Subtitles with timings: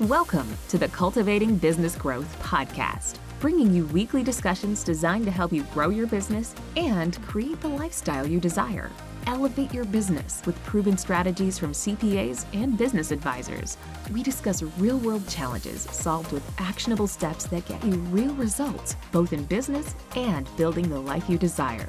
[0.00, 5.62] Welcome to the Cultivating Business Growth podcast, bringing you weekly discussions designed to help you
[5.72, 8.90] grow your business and create the lifestyle you desire.
[9.28, 13.78] Elevate your business with proven strategies from CPAs and business advisors.
[14.10, 19.32] We discuss real world challenges solved with actionable steps that get you real results, both
[19.32, 21.88] in business and building the life you desire.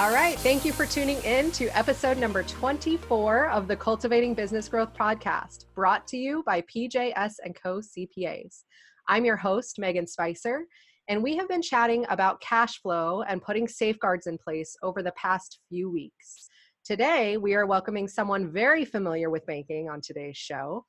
[0.00, 0.38] All right.
[0.38, 5.66] Thank you for tuning in to episode number 24 of the Cultivating Business Growth podcast,
[5.74, 8.64] brought to you by PJS and Co CPAs.
[9.08, 10.64] I'm your host, Megan Spicer,
[11.08, 15.12] and we have been chatting about cash flow and putting safeguards in place over the
[15.18, 16.48] past few weeks.
[16.82, 20.86] Today, we are welcoming someone very familiar with banking on today's show.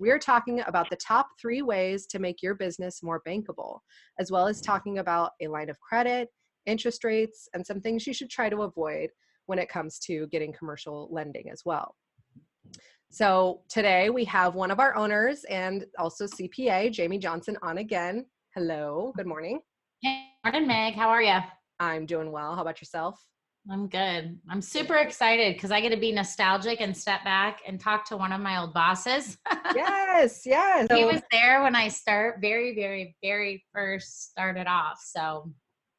[0.00, 3.78] We are talking about the top three ways to make your business more bankable,
[4.18, 6.28] as well as talking about a line of credit
[6.68, 9.10] interest rates, and some things you should try to avoid
[9.46, 11.94] when it comes to getting commercial lending as well.
[13.10, 18.26] So today we have one of our owners and also CPA, Jamie Johnson, on again.
[18.54, 19.60] Hello, good morning.
[20.02, 20.94] Hey, morning, Meg.
[20.94, 21.38] How are you?
[21.80, 22.54] I'm doing well.
[22.54, 23.18] How about yourself?
[23.70, 24.38] I'm good.
[24.48, 28.16] I'm super excited because I get to be nostalgic and step back and talk to
[28.16, 29.36] one of my old bosses.
[29.74, 30.86] yes, yes.
[30.90, 34.98] he was there when I start very, very, very first started off.
[35.02, 35.52] So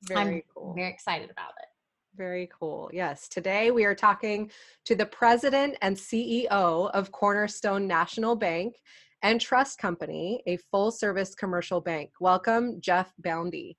[0.03, 0.73] very I'm cool.
[0.73, 1.67] Very excited about it.
[2.15, 2.89] Very cool.
[2.93, 3.27] Yes.
[3.27, 4.51] Today we are talking
[4.85, 8.75] to the president and CEO of Cornerstone National Bank
[9.21, 12.11] and Trust Company, a full service commercial bank.
[12.19, 13.77] Welcome, Jeff Boundy.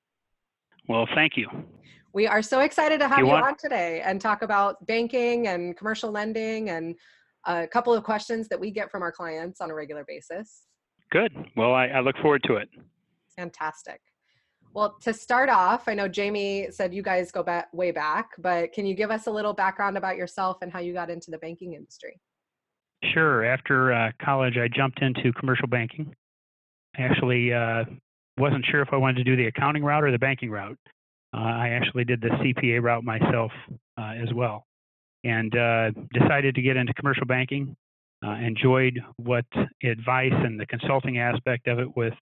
[0.88, 1.48] Well, thank you.
[2.12, 5.76] We are so excited to have you, you on today and talk about banking and
[5.76, 6.96] commercial lending and
[7.46, 10.66] a couple of questions that we get from our clients on a regular basis.
[11.10, 11.32] Good.
[11.56, 12.68] Well, I, I look forward to it.
[13.36, 14.00] Fantastic.
[14.72, 18.72] Well, to start off, I know Jamie said you guys go back way back, but
[18.72, 21.38] can you give us a little background about yourself and how you got into the
[21.38, 22.20] banking industry?
[23.12, 23.44] Sure.
[23.44, 26.14] After uh, college, I jumped into commercial banking.
[26.96, 27.84] I actually uh,
[28.38, 30.78] wasn't sure if I wanted to do the accounting route or the banking route.
[31.34, 33.52] Uh, I actually did the CPA route myself
[33.98, 34.66] uh, as well,
[35.24, 37.76] and uh, decided to get into commercial banking.
[38.24, 39.46] Uh, enjoyed what
[39.82, 42.12] advice and the consulting aspect of it with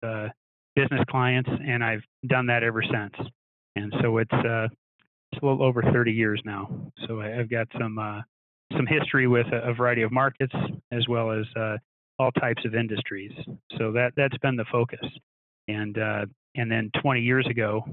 [0.79, 3.29] business clients, and I've done that ever since.
[3.75, 4.69] And so it's uh,
[5.33, 6.69] it's a little over 30 years now.
[7.07, 8.21] So I've got some uh,
[8.77, 10.55] some history with a, variety of markets
[10.93, 11.77] as well as uh,
[12.19, 13.33] all types of industries.
[13.77, 15.05] So that that's been the focus.
[15.67, 17.85] And uh, and then 20 years ago,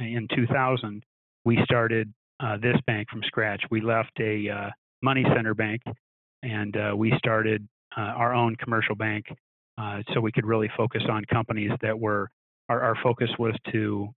[0.00, 1.04] in 2000,
[1.44, 3.62] we started uh, this bank from scratch.
[3.70, 4.70] We left a uh,
[5.00, 5.82] money center bank,
[6.42, 7.66] and we started
[7.96, 9.26] our own commercial bank
[10.12, 12.30] so we could really focus on companies that were
[12.68, 14.08] our, our focus was to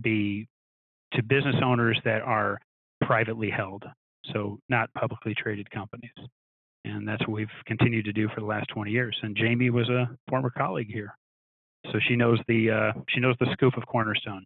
[0.00, 0.48] be
[1.14, 2.58] to business owners that are
[3.02, 3.84] privately held,
[4.32, 6.10] so not publicly traded companies.
[6.84, 9.16] And that's what we've continued to do for the last 20 years.
[9.22, 11.16] And Jamie was a former colleague here,
[11.92, 14.44] so she knows the uh, she knows the scoop of Cornerstone.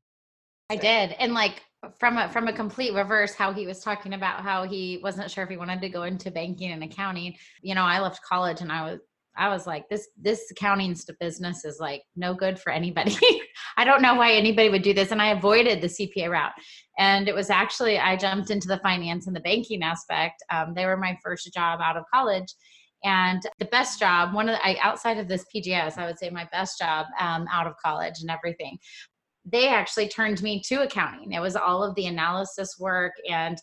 [0.69, 1.63] I did, and like
[1.99, 5.45] from a from a complete reverse, how he was talking about how he wasn't sure
[5.45, 7.37] if he wanted to go into banking and accounting.
[7.63, 9.01] You know, I left college and I was
[9.39, 13.17] I was like, this this accounting business is like no good for anybody.
[13.77, 16.53] I don't know why anybody would do this, and I avoided the CPA route.
[16.99, 20.43] And it was actually I jumped into the finance and the banking aspect.
[20.51, 22.55] Um, they were my first job out of college,
[23.05, 24.35] and the best job.
[24.35, 27.47] One of the, I, outside of this PJS, I would say my best job um,
[27.51, 28.79] out of college and everything.
[29.45, 31.33] They actually turned me to accounting.
[31.33, 33.57] It was all of the analysis work and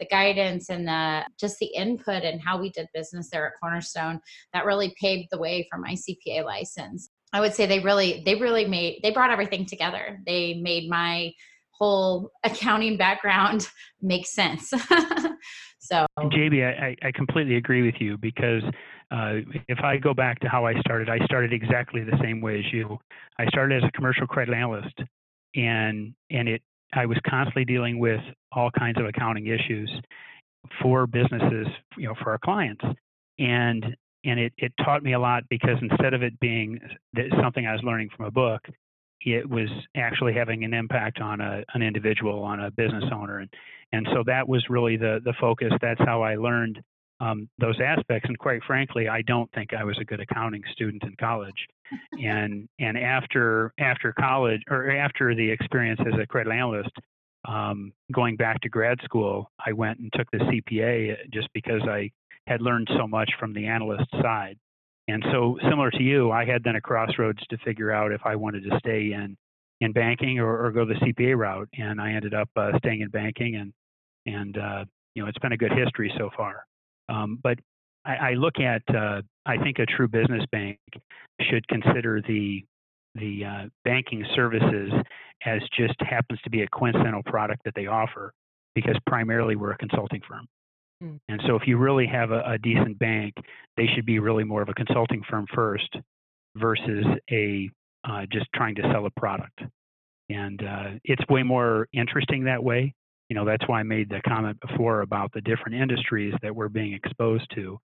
[0.00, 4.20] the guidance and the just the input and how we did business there at Cornerstone
[4.52, 7.10] that really paved the way for my CPA license.
[7.32, 10.20] I would say they really they really made they brought everything together.
[10.26, 11.32] They made my
[11.70, 13.68] whole accounting background
[14.02, 14.70] make sense.
[15.78, 18.62] so JB, I, I completely agree with you because
[19.10, 22.58] uh, if I go back to how I started, I started exactly the same way
[22.58, 22.98] as you.
[23.38, 25.00] I started as a commercial credit analyst,
[25.56, 28.20] and and it I was constantly dealing with
[28.52, 29.90] all kinds of accounting issues
[30.82, 31.66] for businesses,
[31.96, 32.84] you know, for our clients.
[33.38, 36.78] And and it, it taught me a lot because instead of it being
[37.42, 38.60] something I was learning from a book,
[39.22, 43.38] it was actually having an impact on a, an individual, on a business owner.
[43.38, 43.50] And,
[43.92, 45.72] and so that was really the, the focus.
[45.80, 46.82] That's how I learned
[47.20, 48.28] um, those aspects.
[48.28, 51.66] And quite frankly, I don't think I was a good accounting student in college.
[52.12, 56.90] and and after after college or after the experience as a credit analyst,
[57.46, 62.10] um, going back to grad school, I went and took the CPA just because I
[62.46, 64.56] had learned so much from the analyst side.
[65.08, 68.36] And so, similar to you, I had then a crossroads to figure out if I
[68.36, 69.36] wanted to stay in
[69.80, 71.68] in banking or, or go the CPA route.
[71.76, 73.72] And I ended up uh, staying in banking and
[74.26, 74.84] and uh,
[75.14, 76.64] you know it's been a good history so far.
[77.10, 77.58] Um, but
[78.04, 80.78] I, I, look at uh, I think a true business bank
[81.40, 82.64] should consider the
[83.16, 84.92] the uh, banking services
[85.44, 88.32] as just happens to be a coincidental product that they offer
[88.74, 90.46] because primarily we're a consulting firm.
[91.02, 91.18] Mm.
[91.28, 93.34] And so if you really have a, a, decent bank,
[93.76, 95.96] they should be really more of a consulting firm first
[96.56, 97.68] versus a
[98.08, 99.60] uh, just trying to sell a product.
[100.28, 102.94] And uh, it's way more interesting that way.
[103.30, 106.68] You know, that's why I made the comment before about the different industries that we're
[106.68, 107.78] being exposed to.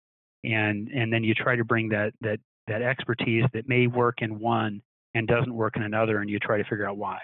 [0.45, 4.39] And and then you try to bring that that that expertise that may work in
[4.39, 4.83] one
[5.15, 7.21] and doesn't work in another, and you try to figure out why.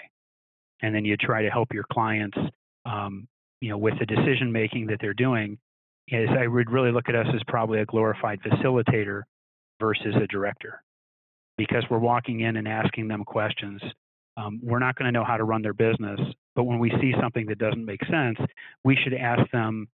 [0.80, 2.38] And then you try to help your clients,
[2.86, 3.28] um,
[3.60, 5.58] you know, with the decision making that they're doing.
[6.08, 9.22] Is I would really look at us as probably a glorified facilitator
[9.80, 10.82] versus a director,
[11.56, 13.80] because we're walking in and asking them questions.
[14.36, 16.20] Um, we're not going to know how to run their business,
[16.54, 18.38] but when we see something that doesn't make sense,
[18.84, 19.88] we should ask them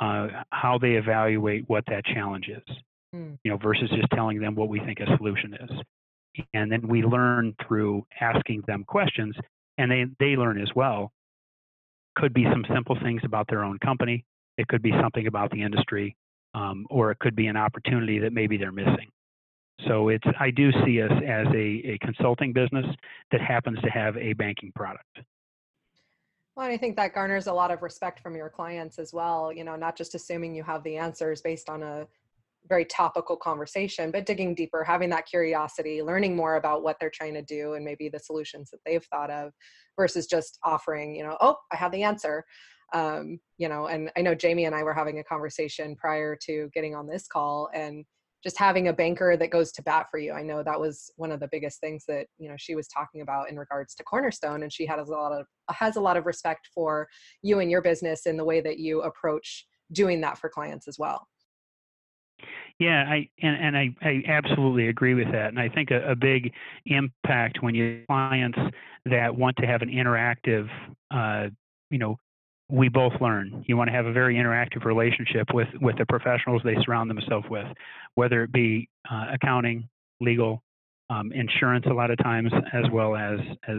[0.00, 2.76] uh, how they evaluate what that challenge is.
[3.14, 3.38] Mm.
[3.44, 5.70] You know, versus just telling them what we think a solution is
[6.52, 9.34] and then we learn through asking them questions
[9.78, 11.12] and they, they learn as well
[12.16, 14.24] could be some simple things about their own company
[14.56, 16.16] it could be something about the industry
[16.54, 19.10] um, or it could be an opportunity that maybe they're missing
[19.86, 22.86] so it's i do see us as a, a consulting business
[23.32, 25.18] that happens to have a banking product
[26.56, 29.52] well, I think that garners a lot of respect from your clients as well.
[29.52, 32.06] You know, not just assuming you have the answers based on a
[32.68, 37.34] very topical conversation, but digging deeper, having that curiosity, learning more about what they're trying
[37.34, 39.52] to do and maybe the solutions that they've thought of
[39.96, 42.44] versus just offering, you know, oh, I have the answer.
[42.92, 46.70] Um, you know, and I know Jamie and I were having a conversation prior to
[46.72, 48.04] getting on this call and
[48.44, 50.32] just having a banker that goes to bat for you.
[50.32, 53.22] I know that was one of the biggest things that, you know, she was talking
[53.22, 56.26] about in regards to Cornerstone and she has a lot of has a lot of
[56.26, 57.08] respect for
[57.42, 60.98] you and your business in the way that you approach doing that for clients as
[60.98, 61.26] well.
[62.78, 65.48] Yeah, I and, and I, I absolutely agree with that.
[65.48, 66.52] And I think a, a big
[66.86, 68.58] impact when you clients
[69.06, 70.68] that want to have an interactive,
[71.10, 71.48] uh,
[71.90, 72.18] you know,
[72.68, 73.64] we both learn.
[73.66, 77.46] You want to have a very interactive relationship with with the professionals they surround themselves
[77.50, 77.66] with,
[78.14, 79.88] whether it be uh, accounting,
[80.20, 80.62] legal,
[81.10, 83.38] um, insurance, a lot of times, as well as
[83.68, 83.78] as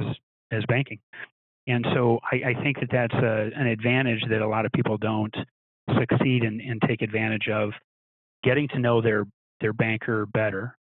[0.52, 1.00] as banking.
[1.68, 4.98] And so I, I think that that's a, an advantage that a lot of people
[4.98, 5.36] don't
[6.00, 7.72] succeed and, and take advantage of
[8.44, 9.26] getting to know their
[9.62, 10.78] their banker better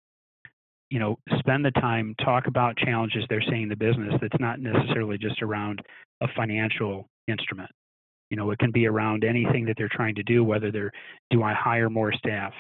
[0.90, 4.60] you know spend the time talk about challenges they're seeing in the business that's not
[4.60, 5.82] necessarily just around
[6.22, 7.70] a financial instrument
[8.34, 10.92] you know it can be around anything that they're trying to do whether they're
[11.30, 12.54] do i hire more staff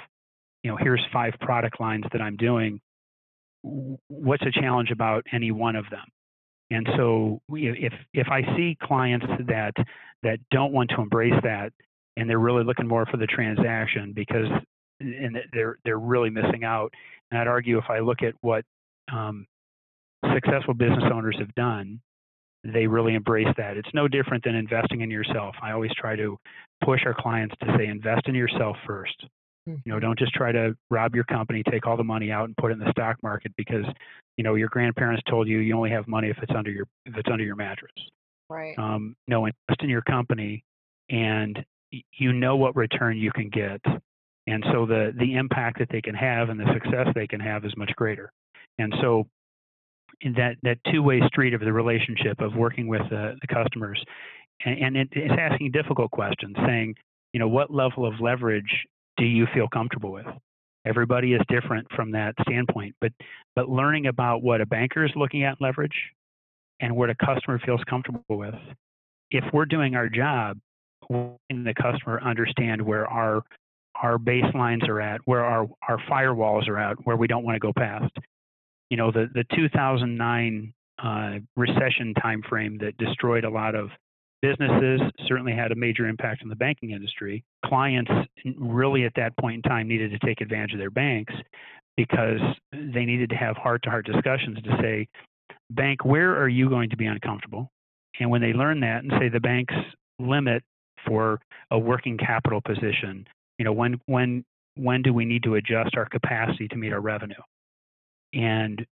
[0.63, 2.79] you know here's five product lines that i'm doing
[4.07, 6.05] what's a challenge about any one of them
[6.69, 9.73] and so if if i see clients that
[10.21, 11.73] that don't want to embrace that
[12.17, 14.47] and they're really looking more for the transaction because
[14.99, 16.93] and they're they're really missing out.
[17.31, 18.63] And I'd argue if I look at what
[19.11, 19.47] um,
[20.33, 21.99] successful business owners have done,
[22.63, 23.77] they really embrace that.
[23.77, 25.55] It's no different than investing in yourself.
[25.61, 26.37] I always try to
[26.83, 29.05] push our clients to say invest in yourself 1st
[29.69, 29.75] mm-hmm.
[29.85, 32.55] You know, don't just try to rob your company, take all the money out and
[32.57, 33.85] put it in the stock market because
[34.37, 37.15] you know your grandparents told you you only have money if it's under your if
[37.15, 37.91] it's under your mattress.
[38.49, 38.77] Right.
[38.77, 40.63] Um, no, invest in your company,
[41.09, 41.63] and
[42.11, 43.79] you know what return you can get
[44.47, 47.65] and so the the impact that they can have and the success they can have
[47.65, 48.31] is much greater
[48.79, 49.27] and so
[50.35, 54.03] that that two-way street of the relationship of working with uh, the customers.
[54.65, 56.95] And, and it, it's asking difficult questions saying
[57.33, 58.85] you know what level of leverage
[59.17, 60.25] do you feel comfortable with?
[60.85, 63.11] Everybody is different from that standpoint but
[63.55, 66.11] but learning about what a banker is looking at leverage
[66.79, 68.55] and what a customer feels comfortable with.
[69.31, 70.57] If we're doing our job
[71.09, 73.43] the customer understand where our
[74.01, 77.59] our baselines are at, where our, our firewalls are at, where we don't want to
[77.59, 78.11] go past.
[78.93, 80.71] You know, the, the 2009
[81.03, 83.89] uh, recession timeframe that destroyed a lot of
[84.43, 87.43] businesses certainly had a major impact on the banking industry.
[87.65, 88.11] Clients
[88.55, 91.33] really at that point in time needed to take advantage of their banks
[91.97, 92.39] because
[92.71, 95.07] they needed to have heart to heart discussions to say,
[95.71, 97.71] bank, where are you going to be uncomfortable?
[98.19, 99.73] And when they learn that and say the bank's
[100.19, 100.61] limit
[101.07, 101.39] for
[101.71, 103.25] a working capital position
[103.57, 104.43] you know when when
[104.75, 107.35] when do we need to adjust our capacity to meet our revenue
[108.33, 108.85] and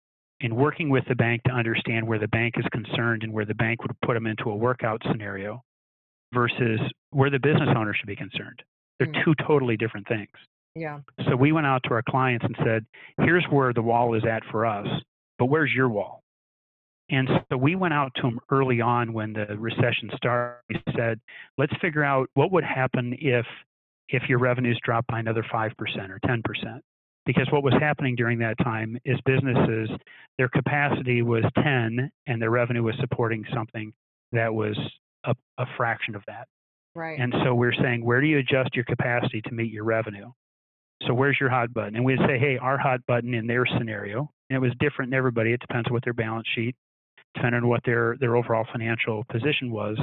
[0.41, 3.55] in working with the bank to understand where the bank is concerned and where the
[3.55, 5.63] bank would put them into a workout scenario
[6.33, 6.81] versus
[7.11, 8.63] where the business owner should be concerned
[8.99, 9.25] they're mm.
[9.25, 10.31] two totally different things
[10.75, 12.85] yeah so we went out to our clients and said
[13.23, 14.87] here's where the wall is at for us
[15.39, 16.23] but where's your wall
[17.11, 20.61] And so we went out to them early on when the recession started.
[20.69, 21.21] We said,
[21.57, 23.47] let's figure out what would happen if
[24.11, 25.73] if your revenues drop by another 5%
[26.11, 26.81] or 10%
[27.29, 29.91] because what was happening during that time is businesses
[30.39, 33.93] their capacity was 10 and their revenue was supporting something
[34.33, 34.79] that was
[35.25, 36.49] a, a fraction of that.
[36.95, 37.21] Right.
[37.21, 40.33] And so we're saying where do you adjust your capacity to meet your revenue?
[41.07, 41.97] So where's your hot button?
[41.97, 45.19] And we'd say hey our hot button in their scenario and it was different in
[45.19, 45.53] everybody.
[45.53, 46.77] It depends on what their balance sheet
[47.35, 49.99] depending on what their their overall financial position was.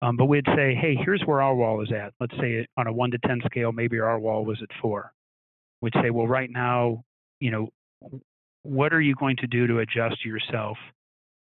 [0.00, 2.14] Um, but we'd say hey here's where our wall is at.
[2.18, 5.12] Let's say on a 1 to 10 scale maybe our wall was at 4
[5.82, 7.04] would say, well, right now,
[7.40, 7.68] you know,
[8.62, 10.78] what are you going to do to adjust yourself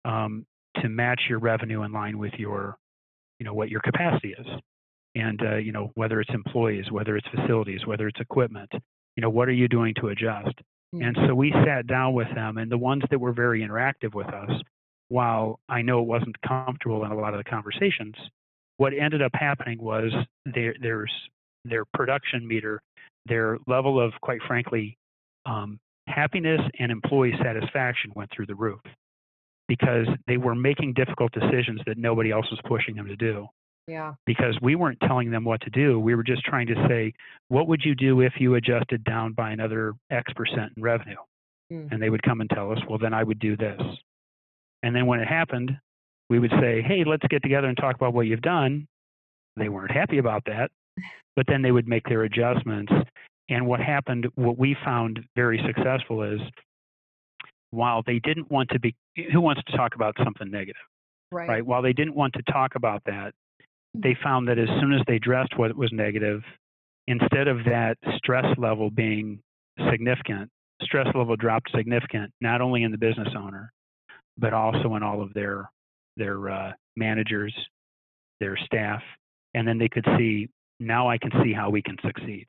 [0.05, 0.47] um,
[0.81, 2.77] to match your revenue in line with your,
[3.39, 4.47] you know, what your capacity is,
[5.15, 8.71] and uh, you know whether it's employees, whether it's facilities, whether it's equipment,
[9.17, 10.57] you know, what are you doing to adjust?
[10.95, 11.03] Mm-hmm.
[11.03, 11.27] And mm.
[11.27, 14.51] so we sat down with them, and the ones that were very interactive with us,
[15.09, 18.15] while I know it wasn't comfortable in a lot of the conversations,
[18.77, 20.13] what ended up happening was
[20.47, 21.07] their their,
[21.65, 22.81] their production meter
[23.27, 24.97] their level of quite frankly
[25.47, 28.81] um, happiness and employee satisfaction went through the roof
[29.69, 33.47] because they were making difficult decisions that nobody else was pushing them to do
[33.91, 34.15] yeah.
[34.25, 35.99] Because we weren't telling them what to do.
[35.99, 37.13] We were just trying to say,
[37.49, 41.17] what would you do if you adjusted down by another X percent in revenue?
[41.73, 41.91] Mm.
[41.91, 43.81] And they would come and tell us, well, then I would do this.
[44.85, 45.73] And then when it happened,
[46.29, 48.87] we would say, hey, let's get together and talk about what you've done.
[49.57, 50.71] They weren't happy about that,
[51.41, 52.93] but then they would make their adjustments.
[53.49, 56.39] And what happened, what we found very successful is
[57.71, 58.95] while they didn't want to be,
[59.33, 60.83] who wants to talk about something negative?
[61.33, 61.49] Right.
[61.49, 61.67] right?
[61.67, 63.33] While they didn't want to talk about that,
[63.95, 66.43] they found that as soon as they addressed what was negative,
[67.07, 69.41] instead of that stress level being
[69.91, 70.51] significant,
[70.83, 73.73] stress level dropped significant, not only in the business owner,
[74.37, 75.71] but also in all of their
[76.19, 77.55] their uh, managers,
[78.41, 79.01] their staff,
[79.55, 80.47] and then they could see
[80.81, 82.47] now I can see how we can succeed.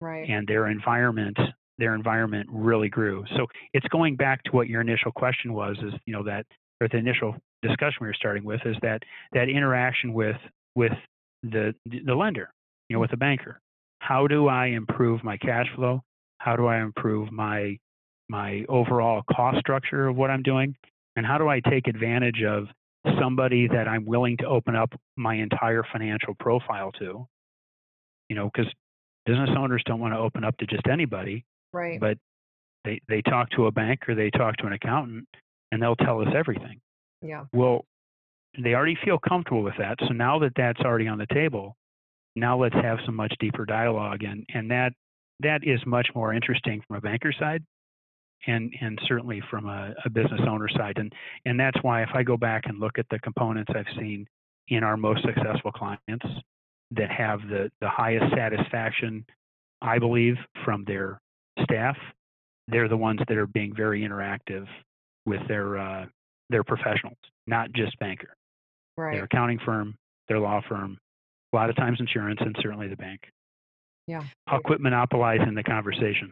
[0.00, 0.28] Right.
[0.28, 1.38] And their environment
[1.78, 3.24] their environment really grew.
[3.36, 6.46] So it's going back to what your initial question was is, you know, that
[6.80, 10.36] or the initial discussion we were starting with is that that interaction with
[10.74, 10.92] with
[11.42, 12.52] the the lender,
[12.88, 13.00] you know, mm-hmm.
[13.02, 13.60] with the banker.
[14.00, 16.02] How do I improve my cash flow?
[16.38, 17.78] How do I improve my
[18.28, 20.74] my overall cost structure of what I'm doing?
[21.16, 22.66] And how do I take advantage of
[23.20, 27.26] somebody that I'm willing to open up my entire financial profile to?
[28.32, 28.72] You know, because
[29.26, 31.44] business owners don't want to open up to just anybody.
[31.70, 32.00] Right.
[32.00, 32.16] But
[32.82, 35.28] they, they talk to a bank or they talk to an accountant
[35.70, 36.80] and they'll tell us everything.
[37.20, 37.44] Yeah.
[37.52, 37.84] Well,
[38.58, 39.98] they already feel comfortable with that.
[40.08, 41.76] So now that that's already on the table,
[42.34, 44.94] now let's have some much deeper dialogue, and and that
[45.40, 47.62] that is much more interesting from a banker side,
[48.46, 51.12] and and certainly from a, a business owner side, and
[51.44, 54.26] and that's why if I go back and look at the components I've seen
[54.68, 56.26] in our most successful clients
[56.96, 59.24] that have the the highest satisfaction,
[59.80, 61.20] I believe, from their
[61.62, 61.96] staff,
[62.68, 64.66] they're the ones that are being very interactive
[65.26, 66.06] with their uh,
[66.50, 68.36] their professionals, not just banker
[68.96, 69.14] right.
[69.14, 69.94] their accounting firm,
[70.28, 70.98] their law firm,
[71.52, 73.20] a lot of times insurance, and certainly the bank.
[74.06, 74.24] Yeah.
[74.46, 76.30] I'll quit monopolizing the conversation.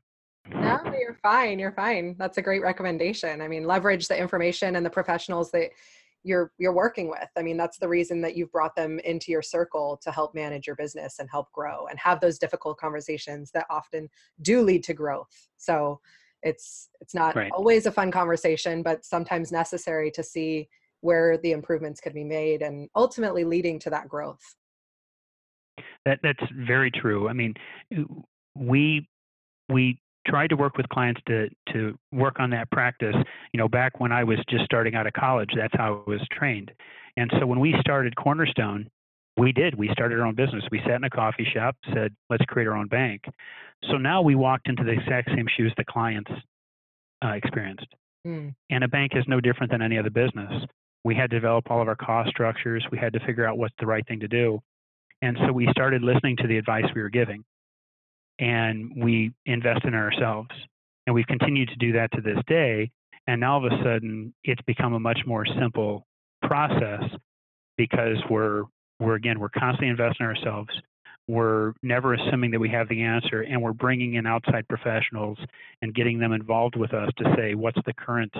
[0.50, 1.58] No, you're fine.
[1.58, 2.16] You're fine.
[2.18, 3.40] That's a great recommendation.
[3.40, 5.70] I mean, leverage the information and the professionals that
[6.22, 7.28] you're you're working with.
[7.36, 10.66] I mean, that's the reason that you've brought them into your circle to help manage
[10.66, 14.08] your business and help grow and have those difficult conversations that often
[14.42, 15.48] do lead to growth.
[15.56, 16.00] So,
[16.42, 17.52] it's it's not right.
[17.52, 20.68] always a fun conversation, but sometimes necessary to see
[21.00, 24.54] where the improvements could be made and ultimately leading to that growth.
[26.04, 27.28] That that's very true.
[27.28, 27.54] I mean,
[28.54, 29.08] we
[29.68, 33.16] we tried to work with clients to to work on that practice.
[33.52, 36.20] You know, back when I was just starting out of college, that's how I was
[36.32, 36.70] trained.
[37.16, 38.88] And so when we started Cornerstone,
[39.36, 39.74] we did.
[39.74, 40.64] We started our own business.
[40.70, 43.22] We sat in a coffee shop, said, "Let's create our own bank."
[43.90, 46.30] So now we walked into the exact same shoes the clients
[47.24, 47.86] uh, experienced.
[48.26, 48.54] Mm.
[48.68, 50.52] And a bank is no different than any other business
[51.04, 52.84] we had to develop all of our cost structures.
[52.90, 54.60] We had to figure out what's the right thing to do.
[55.22, 57.44] And so we started listening to the advice we were giving
[58.40, 60.50] and we invest in ourselves.
[61.06, 62.90] And we've continued to do that to this day.
[63.26, 66.06] And now all of a sudden, it's become a much more simple
[66.42, 67.02] process
[67.76, 68.64] because we're,
[68.98, 70.70] we're again, we're constantly investing in ourselves.
[71.28, 75.38] We're never assuming that we have the answer, and we're bringing in outside professionals
[75.80, 78.32] and getting them involved with us to say, what's the current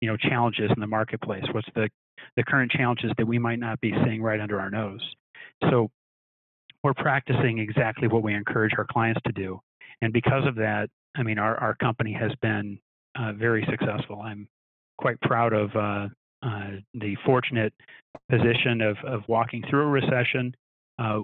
[0.00, 1.88] you know challenges in the marketplace what's the
[2.36, 5.00] the current challenges that we might not be seeing right under our nose
[5.70, 5.90] so
[6.82, 9.60] we're practicing exactly what we encourage our clients to do
[10.02, 12.78] and because of that i mean our, our company has been
[13.18, 14.48] uh, very successful i'm
[14.98, 16.08] quite proud of uh,
[16.42, 17.72] uh, the fortunate
[18.30, 20.54] position of, of walking through a recession
[20.98, 21.20] uh,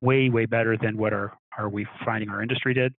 [0.00, 2.94] way, way better than what our, our we finding our industry did.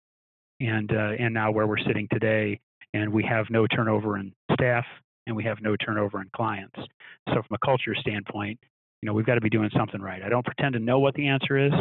[0.60, 2.58] And, uh, and now where we're sitting today,
[2.94, 4.84] and we have no turnover in staff
[5.26, 6.74] and we have no turnover in clients.
[7.28, 8.58] So from a culture standpoint,
[9.02, 10.22] you know, we've got to be doing something right.
[10.22, 11.72] I don't pretend to know what the answer is,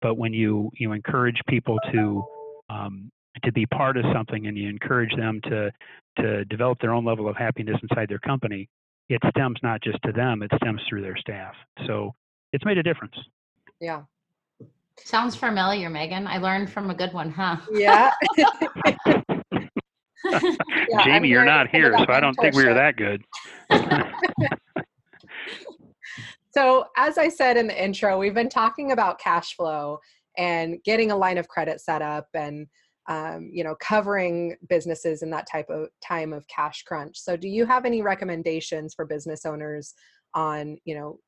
[0.00, 2.24] but when you you encourage people to
[2.70, 3.10] um,
[3.44, 5.70] to be part of something and you encourage them to
[6.18, 8.68] to develop their own level of happiness inside their company,
[9.08, 11.54] it stems not just to them, it stems through their staff.
[11.86, 12.14] So
[12.52, 13.14] it's made a difference.
[13.80, 14.02] Yeah.
[14.98, 16.26] Sounds familiar, Megan.
[16.26, 17.56] I learned from a good one, huh?
[17.72, 18.12] Yeah.
[18.36, 18.46] yeah
[21.04, 23.24] Jamie, you're not here, so I don't think we were that good.
[26.54, 29.98] so, as I said in the intro, we've been talking about cash flow
[30.36, 32.66] and getting a line of credit set up and
[33.08, 37.18] um, you know covering businesses in that type of time of cash crunch.
[37.18, 39.94] So do you have any recommendations for business owners
[40.34, 41.18] on you know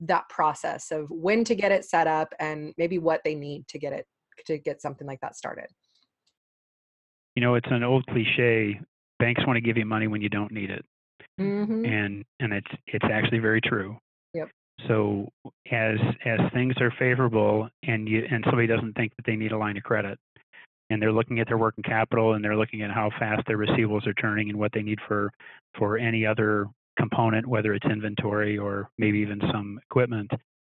[0.00, 3.78] that process of when to get it set up and maybe what they need to
[3.78, 4.06] get it
[4.46, 5.66] to get something like that started?
[7.36, 8.80] You know it's an old cliche
[9.18, 10.84] banks want to give you money when you don't need it.
[11.38, 11.84] Mm-hmm.
[11.84, 13.96] and and it's it's actually very true
[14.88, 15.28] so
[15.70, 19.58] as as things are favorable and you and somebody doesn't think that they need a
[19.58, 20.18] line of credit
[20.90, 24.06] and they're looking at their working capital and they're looking at how fast their receivables
[24.06, 25.30] are turning and what they need for
[25.78, 26.66] for any other
[26.98, 30.30] component, whether it's inventory or maybe even some equipment.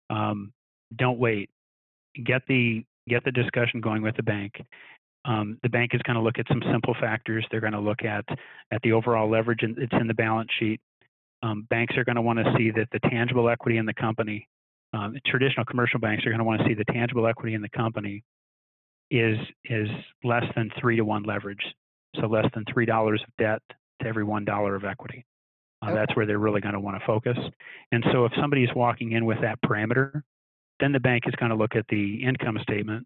[0.10, 0.54] Um,
[0.96, 1.50] don't wait.
[2.24, 4.54] Get the get the discussion going with the bank.
[5.26, 7.46] Um, the bank is going to look at some simple factors.
[7.50, 8.26] They're going to look at
[8.72, 10.80] at the overall leverage it's in the balance sheet.
[11.44, 14.48] Um, banks are going to want to see that the tangible equity in the company.
[14.94, 17.70] Um, traditional commercial banks are going to want to see the tangible equity in the
[17.70, 18.24] company
[19.12, 19.88] is is
[20.24, 21.62] less than three to one leverage,
[22.20, 23.62] so less than three dollars of debt
[24.02, 25.26] to every one dollar of equity.
[25.82, 25.96] Uh, okay.
[25.96, 27.38] That's where they're really going to want to focus.
[27.92, 30.22] And so, if somebody is walking in with that parameter,
[30.80, 33.06] then the bank is going to look at the income statement,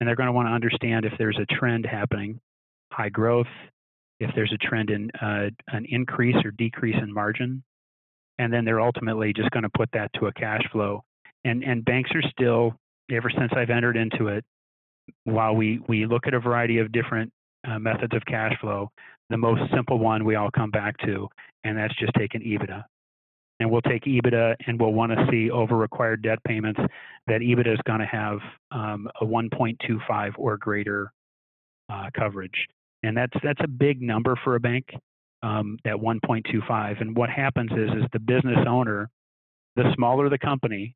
[0.00, 2.40] and they're going to want to understand if there's a trend happening,
[2.92, 3.46] high growth,
[4.20, 7.62] if there's a trend in uh, an increase or decrease in margin,
[8.38, 11.02] and then they're ultimately just going to put that to a cash flow.
[11.44, 12.74] And and banks are still,
[13.10, 14.44] ever since I've entered into it,
[15.24, 17.32] while we, we look at a variety of different
[17.66, 18.90] uh, methods of cash flow,
[19.28, 21.28] the most simple one we all come back to,
[21.64, 22.84] and that's just taking EBITDA.
[23.60, 26.80] And we'll take EBITDA and we'll want to see over required debt payments
[27.26, 28.38] that EBITDA is going to have
[28.72, 31.12] um, a 1.25 or greater
[31.90, 32.66] uh, coverage.
[33.02, 34.86] And that's, that's a big number for a bank,
[35.42, 37.00] um, that 1.25.
[37.00, 39.08] And what happens is, is the business owner,
[39.76, 40.94] the smaller the company,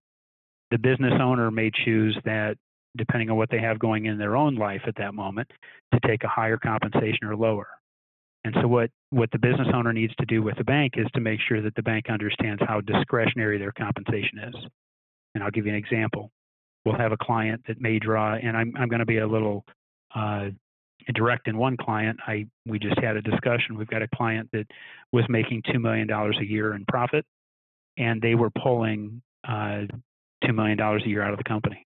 [0.71, 2.57] the business owner may choose that
[2.97, 5.51] depending on what they have going in their own life at that moment,
[5.93, 7.67] to take a higher compensation or lower.
[8.45, 11.21] And so what, what the business owner needs to do with the bank is to
[11.21, 14.55] make sure that the bank understands how discretionary their compensation is.
[15.35, 16.31] And I'll give you an example.
[16.85, 19.65] We'll have a client that may draw, and I'm, I'm going to be a little
[20.15, 20.51] uh,
[21.13, 22.19] direct in one client.
[22.27, 23.77] I we just had a discussion.
[23.77, 24.67] We've got a client that
[25.13, 27.25] was making two million dollars a year in profit,
[27.99, 29.83] and they were pulling uh,
[30.45, 31.87] two million dollars a year out of the company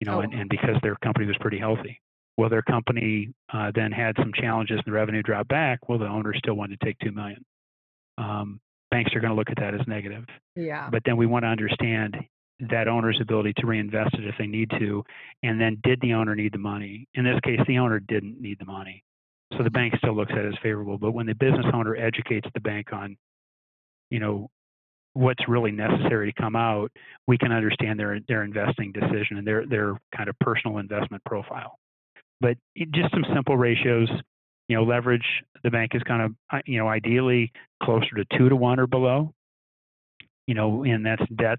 [0.00, 0.20] you know, oh.
[0.20, 2.00] and, and because their company was pretty healthy.
[2.36, 5.88] Well, their company uh, then had some challenges and the revenue dropped back.
[5.88, 7.44] Well, the owner still wanted to take two million.
[8.16, 10.24] Um, banks are going to look at that as negative.
[10.54, 10.88] Yeah.
[10.90, 12.16] But then we want to understand
[12.70, 15.04] that owner's ability to reinvest it if they need to,
[15.42, 17.06] and then did the owner need the money?
[17.14, 19.04] In this case, the owner didn't need the money,
[19.56, 20.98] so the bank still looks at it as favorable.
[20.98, 23.16] But when the business owner educates the bank on,
[24.10, 24.50] you know,
[25.14, 26.90] what's really necessary to come out,
[27.26, 31.78] we can understand their their investing decision and their their kind of personal investment profile.
[32.40, 32.56] But
[32.94, 34.08] just some simple ratios,
[34.68, 35.26] you know, leverage
[35.64, 39.32] the bank is kind of you know ideally closer to two to one or below.
[40.46, 41.58] You know, and that's debt,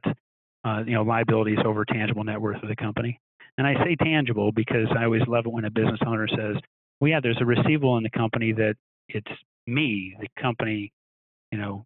[0.65, 3.19] uh, you know, liabilities over tangible net worth of the company.
[3.58, 6.56] And I say tangible because I always love it when a business owner says,
[7.00, 8.76] "Well, yeah, there's a receivable in the company that
[9.10, 9.32] it's
[9.67, 10.91] me, the company,
[11.52, 11.86] you know,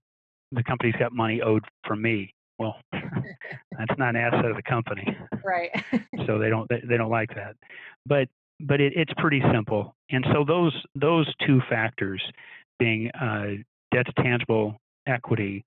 [0.52, 2.34] the company's got money owed from me.
[2.60, 5.06] Well, that's not an asset of the company.
[5.44, 5.72] Right.
[6.26, 7.56] so they don't they, they don't like that.
[8.06, 8.28] But
[8.60, 9.96] but it, it's pretty simple.
[10.12, 12.22] And so those those two factors
[12.80, 15.66] being uh, debt to tangible equity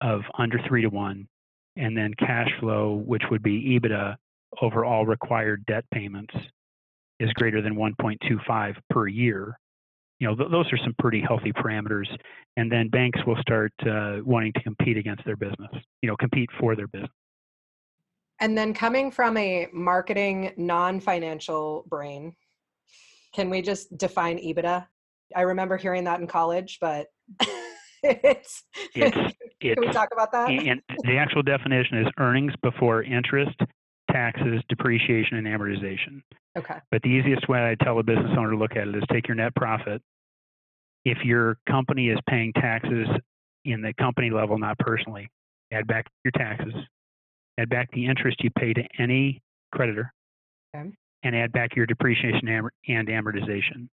[0.00, 1.28] of under three to one,
[1.80, 4.16] and then cash flow, which would be EBITDA
[4.62, 6.34] over all required debt payments,
[7.18, 9.58] is greater than 1.25 per year
[10.20, 12.06] you know, th- those are some pretty healthy parameters.
[12.56, 15.70] And then banks will start uh, wanting to compete against their business,
[16.02, 17.10] you know, compete for their business.
[18.38, 22.34] And then coming from a marketing, non financial brain,
[23.34, 24.86] can we just define EBITDA?
[25.34, 27.06] I remember hearing that in college, but
[28.02, 28.62] it's,
[28.94, 29.16] It's
[29.60, 30.50] can we talk about that?
[30.50, 33.56] and the actual definition is earnings before interest,
[34.10, 36.22] taxes, depreciation, and amortization.
[36.58, 36.76] Okay.
[36.90, 39.28] But the easiest way I tell a business owner to look at it is take
[39.28, 40.02] your net profit.
[41.04, 43.06] If your company is paying taxes
[43.64, 45.28] in the company level, not personally,
[45.72, 46.74] add back your taxes,
[47.58, 49.40] add back the interest you pay to any
[49.72, 50.12] creditor,
[50.74, 50.90] Okay.
[51.22, 52.48] and add back your depreciation
[52.88, 53.88] and amortization.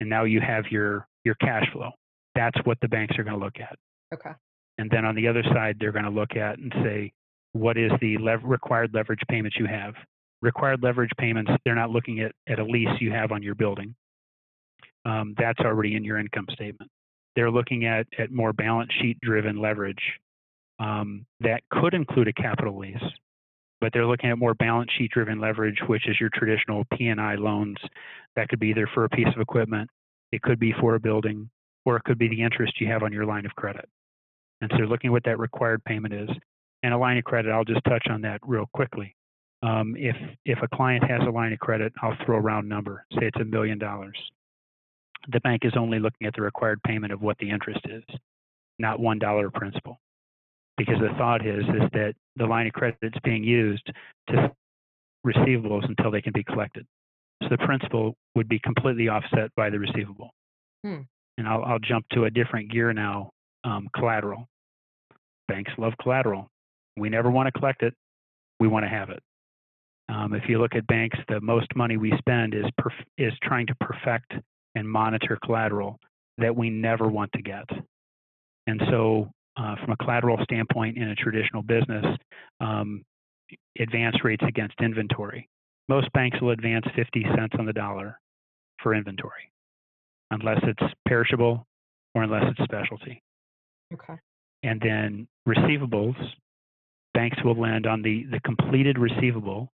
[0.00, 1.90] And now you have your your cash flow.
[2.38, 3.76] That's what the banks are going to look at.
[4.14, 4.30] Okay.
[4.78, 7.12] And then on the other side, they're going to look at and say,
[7.52, 9.94] what is the lev- required leverage payments you have?
[10.40, 13.92] Required leverage payments, they're not looking at, at a lease you have on your building.
[15.04, 16.88] Um, that's already in your income statement.
[17.34, 20.02] They're looking at, at more balance sheet driven leverage
[20.78, 22.96] um, that could include a capital lease,
[23.80, 27.78] but they're looking at more balance sheet driven leverage, which is your traditional P&I loans.
[28.36, 29.90] That could be either for a piece of equipment,
[30.30, 31.50] it could be for a building,
[31.88, 33.88] or it could be the interest you have on your line of credit.
[34.60, 36.28] And so looking at what that required payment is.
[36.82, 39.16] And a line of credit, I'll just touch on that real quickly.
[39.62, 43.06] Um, if if a client has a line of credit, I'll throw a round number.
[43.14, 44.18] Say it's a million dollars.
[45.32, 48.04] The bank is only looking at the required payment of what the interest is,
[48.78, 49.98] not one dollar principal.
[50.76, 53.90] Because the thought is is that the line of credit is being used
[54.28, 54.52] to
[55.26, 56.86] receivables until they can be collected.
[57.42, 60.30] So the principal would be completely offset by the receivable.
[60.84, 61.00] Hmm.
[61.38, 63.30] And I'll, I'll jump to a different gear now
[63.64, 64.46] um, collateral.
[65.46, 66.50] Banks love collateral.
[66.98, 67.94] We never want to collect it,
[68.60, 69.22] we want to have it.
[70.10, 73.66] Um, if you look at banks, the most money we spend is perf- is trying
[73.68, 74.32] to perfect
[74.74, 75.98] and monitor collateral
[76.38, 77.64] that we never want to get.
[78.66, 82.04] And so, uh, from a collateral standpoint in a traditional business,
[82.60, 83.04] um,
[83.78, 85.48] advance rates against inventory.
[85.88, 88.18] Most banks will advance 50 cents on the dollar
[88.82, 89.50] for inventory,
[90.30, 91.66] unless it's perishable
[92.14, 93.22] or unless it's specialty.
[93.92, 94.14] Okay.
[94.62, 96.16] And then receivables,
[97.14, 99.70] banks will lend on the, the completed receivable,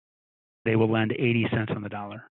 [0.65, 2.25] they will lend 80 cents on the dollar.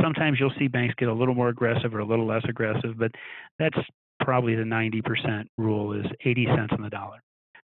[0.00, 3.12] Sometimes you'll see banks get a little more aggressive or a little less aggressive, but
[3.58, 3.76] that's
[4.20, 7.22] probably the 90% rule is 80 cents on the dollar.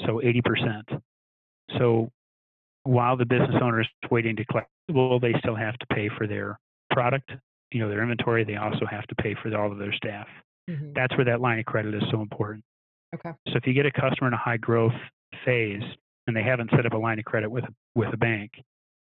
[0.07, 1.00] So 80%.
[1.79, 2.11] So
[2.85, 6.26] while the business owner is waiting to collect, well, they still have to pay for
[6.26, 6.59] their
[6.90, 7.31] product,
[7.72, 8.44] you know, their inventory.
[8.44, 10.28] They also have to pay for all of their staff.
[10.68, 10.94] Mhm.
[10.94, 12.64] That's where that line of credit is so important.
[13.14, 13.33] Okay.
[13.48, 14.94] So if you get a customer in a high growth
[15.44, 15.83] phase
[16.26, 18.52] and they haven't set up a line of credit with with a bank,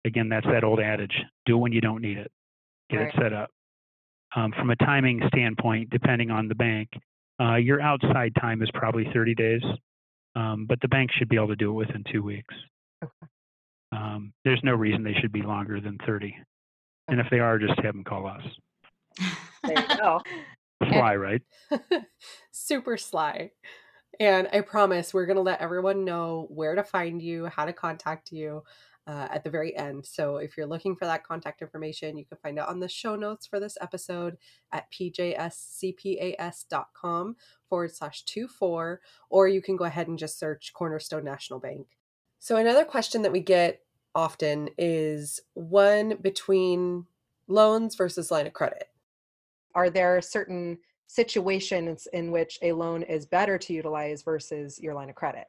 [0.04, 2.30] again, that's that old adage: do it when you don't need it.
[2.90, 3.08] Get Right.
[3.14, 3.50] it set up.
[4.34, 6.90] Um, from a timing standpoint, depending on the bank,
[7.40, 9.62] uh, your outside time is probably 30 days,
[10.34, 12.54] um, but the bank should be able to do it within two weeks.
[13.02, 13.26] Okay.
[13.92, 16.36] Um, there's no reason they should be longer than 30.
[17.08, 18.42] And if they are, just have them call us.
[19.64, 20.20] There you go.
[20.88, 21.42] Fly, right?
[22.52, 23.50] Super sly.
[24.20, 27.72] And I promise we're going to let everyone know where to find you, how to
[27.72, 28.62] contact you
[29.06, 30.04] uh, at the very end.
[30.04, 33.14] So if you're looking for that contact information, you can find it on the show
[33.14, 34.36] notes for this episode
[34.72, 35.46] at pjscpas.com
[37.68, 41.86] forward slash two four, or you can go ahead and just search Cornerstone National Bank.
[42.38, 43.80] So another question that we get
[44.16, 47.06] often is one between
[47.46, 48.88] loans versus line of credit.
[49.74, 55.10] Are there certain situations in which a loan is better to utilize versus your line
[55.10, 55.46] of credit?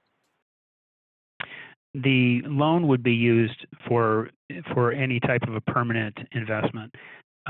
[2.04, 4.30] the loan would be used for
[4.74, 6.94] for any type of a permanent investment.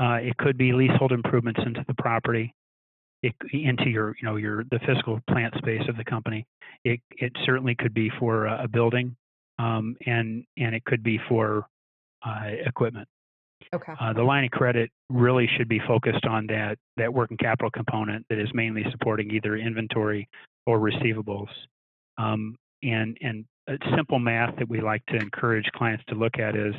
[0.00, 2.54] Uh, it could be leasehold improvements into the property,
[3.22, 6.46] it, into your you know your the physical plant space of the company.
[6.84, 9.16] It it certainly could be for a, a building,
[9.58, 11.66] um, and and it could be for
[12.24, 13.08] uh, equipment.
[13.74, 13.92] Okay.
[14.00, 18.24] Uh, the line of credit really should be focused on that that working capital component
[18.30, 20.28] that is mainly supporting either inventory
[20.66, 21.48] or receivables.
[22.18, 26.56] Um, and and a simple math that we like to encourage clients to look at
[26.56, 26.74] is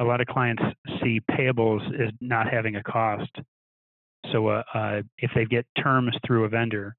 [0.00, 0.62] a lot of clients
[1.02, 3.30] see payables as not having a cost.
[4.32, 6.94] So uh, uh, if they get terms through a vendor,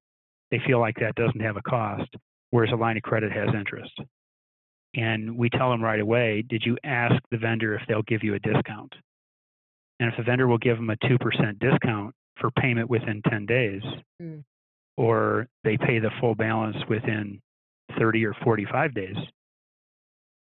[0.50, 2.08] they feel like that doesn't have a cost,
[2.50, 3.92] whereas a line of credit has interest.
[4.94, 8.34] And we tell them right away, did you ask the vendor if they'll give you
[8.34, 8.92] a discount?
[10.00, 13.82] And if the vendor will give them a 2% discount for payment within 10 days,
[14.20, 14.44] Mm.
[14.96, 17.40] or they pay the full balance within
[17.98, 19.16] 30 or 45 days,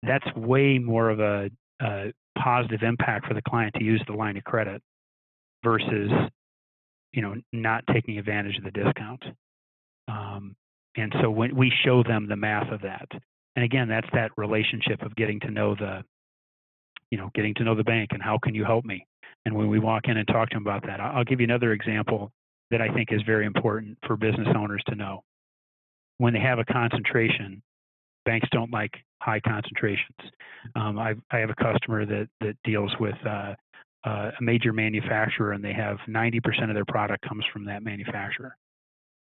[0.03, 1.49] that's way more of a,
[1.81, 4.81] a positive impact for the client to use the line of credit
[5.63, 6.09] versus,
[7.13, 9.23] you know, not taking advantage of the discount.
[10.07, 10.55] Um,
[10.95, 13.07] and so when we show them the math of that,
[13.55, 16.03] and again, that's that relationship of getting to know the,
[17.11, 19.05] you know, getting to know the bank and how can you help me?
[19.45, 21.73] And when we walk in and talk to them about that, I'll give you another
[21.73, 22.31] example
[22.71, 25.23] that I think is very important for business owners to know.
[26.17, 27.61] when they have a concentration,
[28.25, 30.17] banks don't like high concentrations.
[30.75, 33.55] Um, I, I have a customer that that deals with uh,
[34.05, 38.55] uh, a major manufacturer, and they have 90% of their product comes from that manufacturer.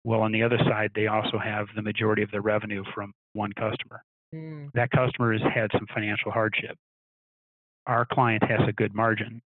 [0.05, 3.53] Well, on the other side, they also have the majority of their revenue from one
[3.53, 4.03] customer.
[4.35, 4.71] Mm.
[4.75, 6.77] That customer has had some financial hardship.
[7.87, 9.43] Our client has a good margin.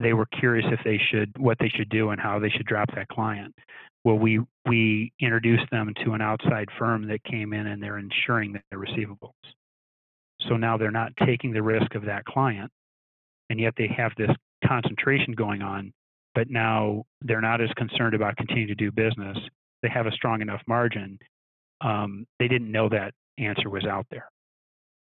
[0.00, 2.88] They were curious if they should, what they should do, and how they should drop
[2.94, 3.54] that client.
[4.04, 8.52] Well, we we introduced them to an outside firm that came in and they're insuring
[8.52, 9.30] their receivables.
[10.48, 12.70] So now they're not taking the risk of that client,
[13.48, 14.30] and yet they have this
[14.66, 15.92] concentration going on.
[16.34, 19.38] But now they're not as concerned about continuing to do business.
[19.82, 21.18] They have a strong enough margin.
[21.80, 24.30] Um, they didn't know that answer was out there,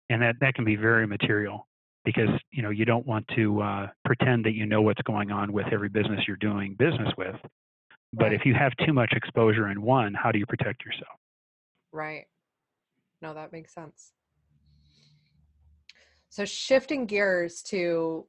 [0.09, 1.67] and that that can be very material
[2.05, 5.51] because you know you don't want to uh, pretend that you know what's going on
[5.51, 7.35] with every business you're doing business with
[8.13, 11.19] but if you have too much exposure in one, how do you protect yourself?
[11.91, 12.25] Right.
[13.21, 14.11] No, that makes sense.
[16.29, 18.25] So shifting gears to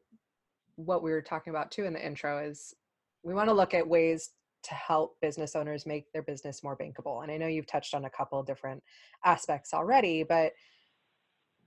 [0.76, 2.74] what we were talking about too in the intro is
[3.22, 4.30] we want to look at ways
[4.68, 7.22] to help business owners make their business more bankable.
[7.22, 8.82] And I know you've touched on a couple different
[9.24, 10.52] aspects already, but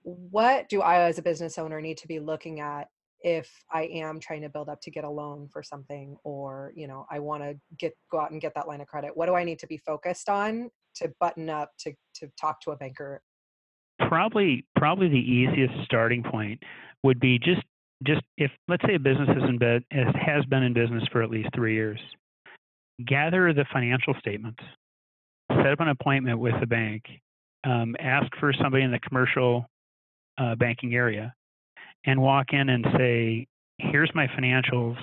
[0.03, 2.89] what do I as a business owner need to be looking at
[3.23, 6.87] if I am trying to build up to get a loan for something or, you
[6.87, 9.15] know, I want to get go out and get that line of credit?
[9.15, 12.71] What do I need to be focused on to button up to to talk to
[12.71, 13.21] a banker?
[14.07, 16.61] Probably probably the easiest starting point
[17.03, 17.61] would be just
[18.03, 19.83] just if let's say a business has been
[20.15, 21.99] has been in business for at least 3 years.
[23.05, 24.59] Gather the financial statements.
[25.49, 27.03] Set up an appointment with the bank.
[27.63, 29.65] Um, ask for somebody in the commercial
[30.37, 31.33] uh, banking area
[32.05, 34.97] and walk in and say, "Here's my financials,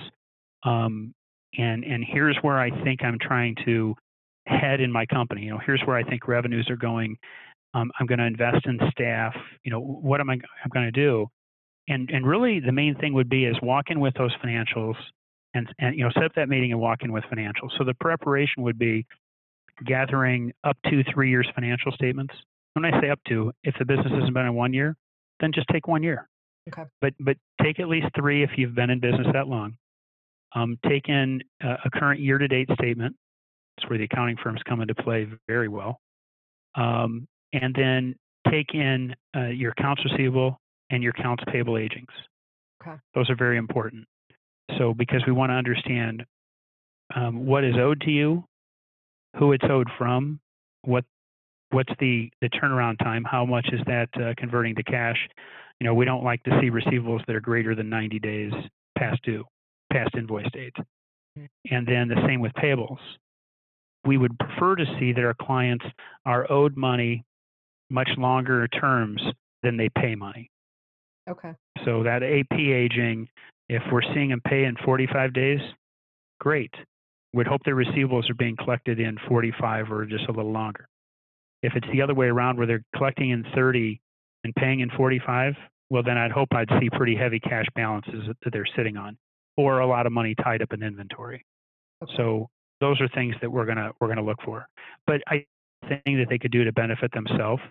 [0.63, 1.13] um,
[1.57, 3.95] and and here's where I think I'm trying to
[4.47, 5.43] head in my company.
[5.43, 7.17] You know, here's where I think revenues are going.
[7.73, 9.35] Um, I'm going to invest in staff.
[9.63, 11.27] You know, what am I I'm going to do?"
[11.87, 14.95] And and really, the main thing would be is walk in with those financials,
[15.53, 17.71] and and you know, set up that meeting and walk in with financials.
[17.77, 19.05] So the preparation would be
[19.85, 22.33] gathering up to three years financial statements.
[22.73, 24.95] When I say up to, if the business hasn't been in one year,
[25.39, 26.29] then just take one year.
[26.71, 26.83] Okay.
[27.01, 29.75] But but take at least three if you've been in business that long.
[30.55, 33.15] Um, take in a, a current year-to-date statement.
[33.77, 35.99] That's where the accounting firms come into play very well.
[36.75, 38.15] Um, and then
[38.49, 40.59] take in uh, your accounts receivable
[40.89, 42.07] and your accounts payable agings.
[42.81, 42.97] Okay.
[43.13, 44.05] Those are very important.
[44.77, 46.25] So because we want to understand
[47.15, 48.43] um, what is owed to you,
[49.37, 50.39] who it's owed from,
[50.83, 51.05] what
[51.71, 55.17] what's the the turnaround time, how much is that uh, converting to cash,
[55.79, 58.51] you know, we don't like to see receivables that are greater than 90 days
[58.97, 59.45] past due,
[59.91, 60.75] past invoice date.
[61.37, 61.47] Mm.
[61.71, 62.99] And then the same with payables.
[64.05, 65.85] We would prefer to see that our clients
[66.25, 67.23] are owed money
[67.89, 69.21] much longer terms
[69.63, 70.49] than they pay money.
[71.29, 71.53] Okay.
[71.85, 73.27] So that AP aging,
[73.69, 75.59] if we're seeing them pay in 45 days,
[76.39, 76.73] great.
[77.33, 80.87] We'd hope their receivables are being collected in 45 or just a little longer.
[81.61, 84.01] If it's the other way around where they're collecting in 30
[84.43, 85.53] and paying in 45,
[85.89, 89.17] well, then I'd hope I'd see pretty heavy cash balances that they're sitting on,
[89.57, 91.45] or a lot of money tied up in inventory.
[92.03, 92.13] Okay.
[92.17, 92.47] So
[92.79, 94.67] those are things that we're gonna we're gonna look for.
[95.05, 95.45] But I
[95.87, 97.61] think that they could do to benefit themselves,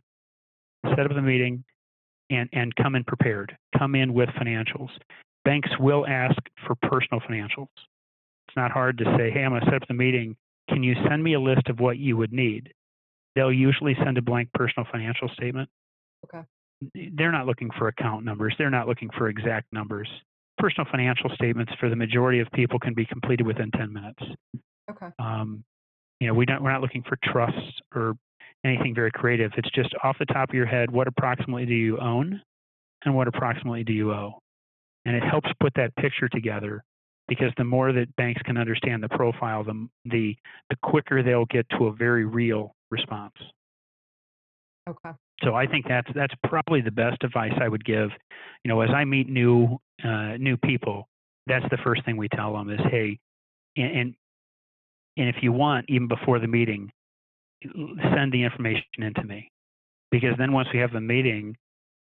[0.90, 1.64] set up the meeting,
[2.30, 3.56] and and come in prepared.
[3.78, 4.90] Come in with financials.
[5.48, 7.68] Banks will ask for personal financials.
[8.48, 10.36] It's not hard to say, hey, I'm going to set up the meeting.
[10.68, 12.72] Can you send me a list of what you would need?
[13.34, 15.68] They'll usually send a blank personal financial statement.
[16.24, 16.44] Okay
[17.14, 18.54] they're not looking for account numbers.
[18.58, 20.08] They're not looking for exact numbers.
[20.58, 24.22] Personal financial statements for the majority of people can be completed within 10 minutes.
[24.90, 25.08] Okay.
[25.18, 25.64] Um,
[26.20, 28.14] you know, we don't, we're not looking for trusts or
[28.64, 29.52] anything very creative.
[29.56, 32.40] It's just off the top of your head, what approximately do you own
[33.04, 34.38] and what approximately do you owe?
[35.04, 36.84] And it helps put that picture together
[37.28, 40.36] because the more that banks can understand the profile, the, the,
[40.70, 43.34] the quicker they'll get to a very real response.
[44.88, 45.10] Okay.
[45.44, 48.10] So I think that's that's probably the best advice I would give.
[48.64, 51.08] You know, as I meet new uh, new people,
[51.46, 53.18] that's the first thing we tell them is, hey,
[53.76, 54.14] and, and
[55.16, 56.90] and if you want, even before the meeting,
[57.62, 59.50] send the information in to me,
[60.10, 61.56] because then once we have the meeting,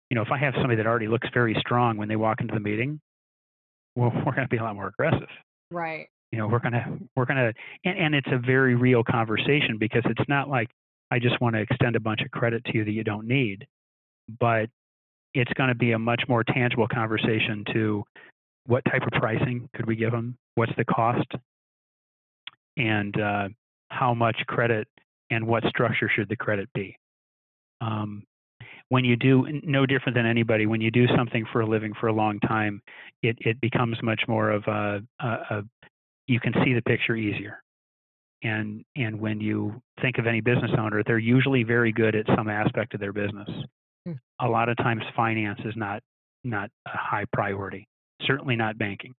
[0.09, 2.53] you know, if I have somebody that already looks very strong when they walk into
[2.53, 2.99] the meeting,
[3.95, 5.29] well, we're going to be a lot more aggressive.
[5.71, 6.07] Right.
[6.31, 7.53] You know, we're gonna we're gonna,
[7.85, 10.67] and, and it's a very real conversation because it's not like
[11.11, 13.67] I just want to extend a bunch of credit to you that you don't need.
[14.39, 14.69] But
[15.35, 18.03] it's going to be a much more tangible conversation to
[18.65, 20.37] what type of pricing could we give them?
[20.55, 21.27] What's the cost?
[22.77, 23.49] And uh,
[23.89, 24.87] how much credit
[25.29, 26.97] and what structure should the credit be.
[27.81, 28.23] Um,
[28.89, 32.07] when you do no different than anybody, when you do something for a living for
[32.07, 32.81] a long time,
[33.21, 35.63] it it becomes much more of a, a, a
[36.27, 37.61] you can see the picture easier.
[38.43, 42.49] And and when you think of any business owner, they're usually very good at some
[42.49, 43.49] aspect of their business.
[44.05, 44.13] Hmm.
[44.41, 46.03] A lot of times, finance is not
[46.43, 47.87] not a high priority.
[48.25, 49.13] Certainly not banking.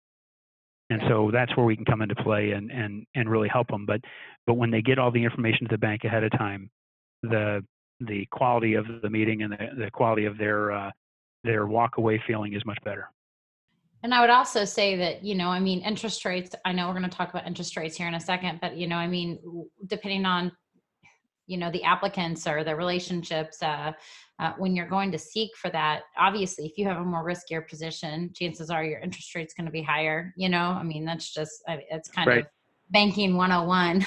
[0.91, 3.87] And so that's where we can come into play and, and, and really help them.
[3.87, 4.01] But
[4.47, 6.71] but when they get all the information to the bank ahead of time,
[7.23, 7.65] the
[8.01, 10.91] the quality of the meeting and the, the quality of their uh,
[11.45, 13.09] their walk away feeling is much better.
[14.03, 16.99] And I would also say that, you know, I mean, interest rates, I know we're
[16.99, 19.39] going to talk about interest rates here in a second, but, you know, I mean,
[19.87, 20.53] depending on,
[21.47, 23.93] you know, the applicants or the relationships, uh,
[24.39, 27.67] uh, when you're going to seek for that, obviously, if you have a more riskier
[27.67, 30.35] position, chances are your interest rate's going to be higher.
[30.37, 32.41] You know, I mean, that's just, it's kind right.
[32.41, 32.47] of
[32.91, 34.07] banking 101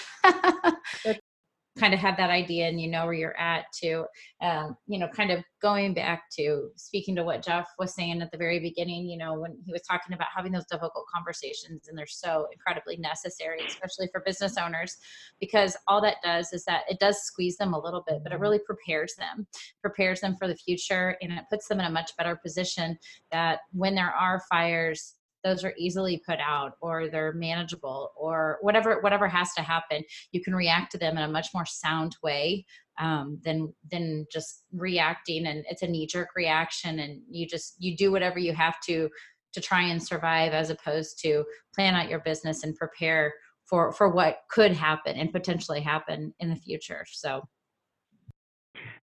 [1.77, 4.05] kind of have that idea and you know where you're at to
[4.41, 8.31] um, you know kind of going back to speaking to what jeff was saying at
[8.31, 11.97] the very beginning you know when he was talking about having those difficult conversations and
[11.97, 14.97] they're so incredibly necessary especially for business owners
[15.39, 18.39] because all that does is that it does squeeze them a little bit but it
[18.39, 19.47] really prepares them
[19.81, 22.97] prepares them for the future and it puts them in a much better position
[23.31, 25.16] that when there are fires
[25.47, 30.41] those are easily put out or they're manageable or whatever whatever has to happen you
[30.43, 32.65] can react to them in a much more sound way
[32.99, 38.11] um, than than just reacting and it's a knee-jerk reaction and you just you do
[38.11, 39.09] whatever you have to
[39.53, 43.33] to try and survive as opposed to plan out your business and prepare
[43.65, 47.05] for for what could happen and potentially happen in the future.
[47.11, 47.41] So.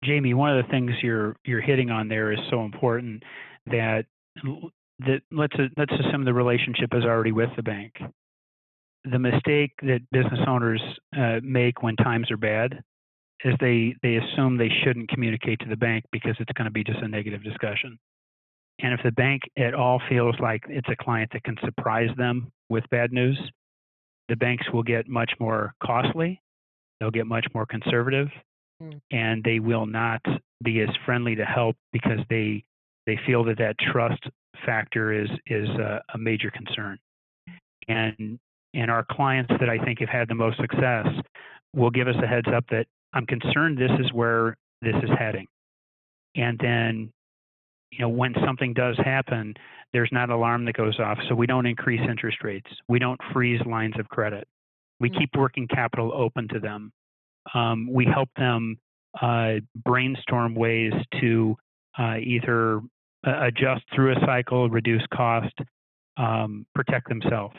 [0.05, 3.23] Jamie, one of the things you're you're hitting on there is so important
[3.67, 4.05] that
[5.01, 7.93] that let's let's assume the relationship is already with the bank.
[9.05, 10.83] The mistake that business owners
[11.17, 12.83] uh, make when times are bad
[13.45, 16.85] is they they assume they shouldn't communicate to the bank because it's going to be
[16.85, 17.99] just a negative discussion.
[18.81, 22.51] And if the bank at all feels like it's a client that can surprise them
[22.69, 23.39] with bad news,
[24.29, 26.41] the banks will get much more costly.
[26.99, 28.29] They'll get much more conservative,
[28.83, 29.01] mm.
[29.11, 30.23] and they will not
[30.63, 32.65] be as friendly to help because they
[33.07, 34.25] they feel that that trust
[34.65, 36.99] factor is is a, a major concern.
[37.89, 38.39] And
[38.75, 41.07] and our clients that I think have had the most success
[41.75, 45.47] will give us a heads up that I'm concerned this is where this is heading.
[46.37, 47.13] And then,
[47.93, 49.55] you know, when something does happen,
[49.93, 51.19] there's not an alarm that goes off.
[51.29, 52.69] So we don't increase interest rates.
[52.89, 54.47] We don't freeze lines of credit.
[54.99, 55.19] We mm-hmm.
[55.21, 56.93] keep working capital open to them.
[57.55, 58.79] Um, we help them
[59.21, 61.57] uh, brainstorm ways to
[61.99, 62.81] uh, either
[63.27, 65.55] adjust through a cycle, reduce cost,
[66.17, 67.57] um, protect themselves.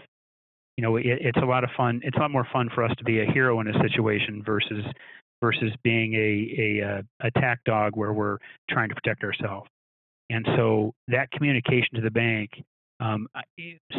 [0.77, 2.01] You know, it, it's a lot of fun.
[2.03, 4.83] It's a lot more fun for us to be a hero in a situation versus
[5.41, 8.37] versus being a a, a attack dog where we're
[8.69, 9.69] trying to protect ourselves.
[10.29, 12.49] And so that communication to the bank,
[12.99, 13.27] um,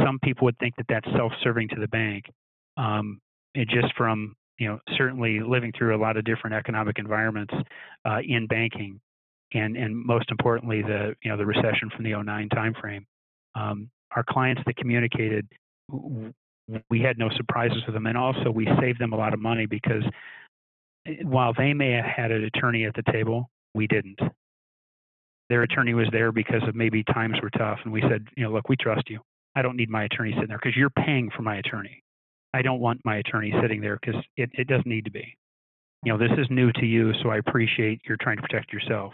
[0.05, 2.25] some people would think that that's self-serving to the bank.
[2.77, 3.21] Um,
[3.55, 7.55] it just from you know certainly living through a lot of different economic environments
[8.05, 9.01] uh, in banking
[9.55, 13.05] and and most importantly the you know the recession from the 09 timeframe.
[13.55, 15.47] Um, our clients that communicated,
[16.91, 19.67] we had no surprises with them, and also we saved them a lot of money
[19.67, 20.03] because
[21.07, 24.19] eh, while they may have had an attorney at the table, we didn't.
[25.49, 28.53] Their attorney was there because of maybe times were tough, and we said, you know,
[28.53, 29.21] look, we trust you.
[29.55, 32.03] I don't need my attorney sitting there because you're paying for my attorney.
[32.53, 35.37] I don't want my attorney sitting there because it, it doesn't need to be.
[36.05, 39.13] You know, this is new to you, so I appreciate you're trying to protect yourself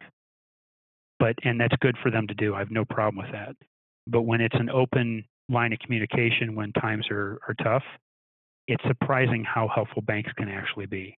[1.23, 2.53] but and that's good for them to do.
[2.57, 3.55] I have no problem with that.
[4.09, 7.85] But when it's an open line of communication when times are, are tough,
[8.67, 11.17] it's surprising how helpful banks can actually be.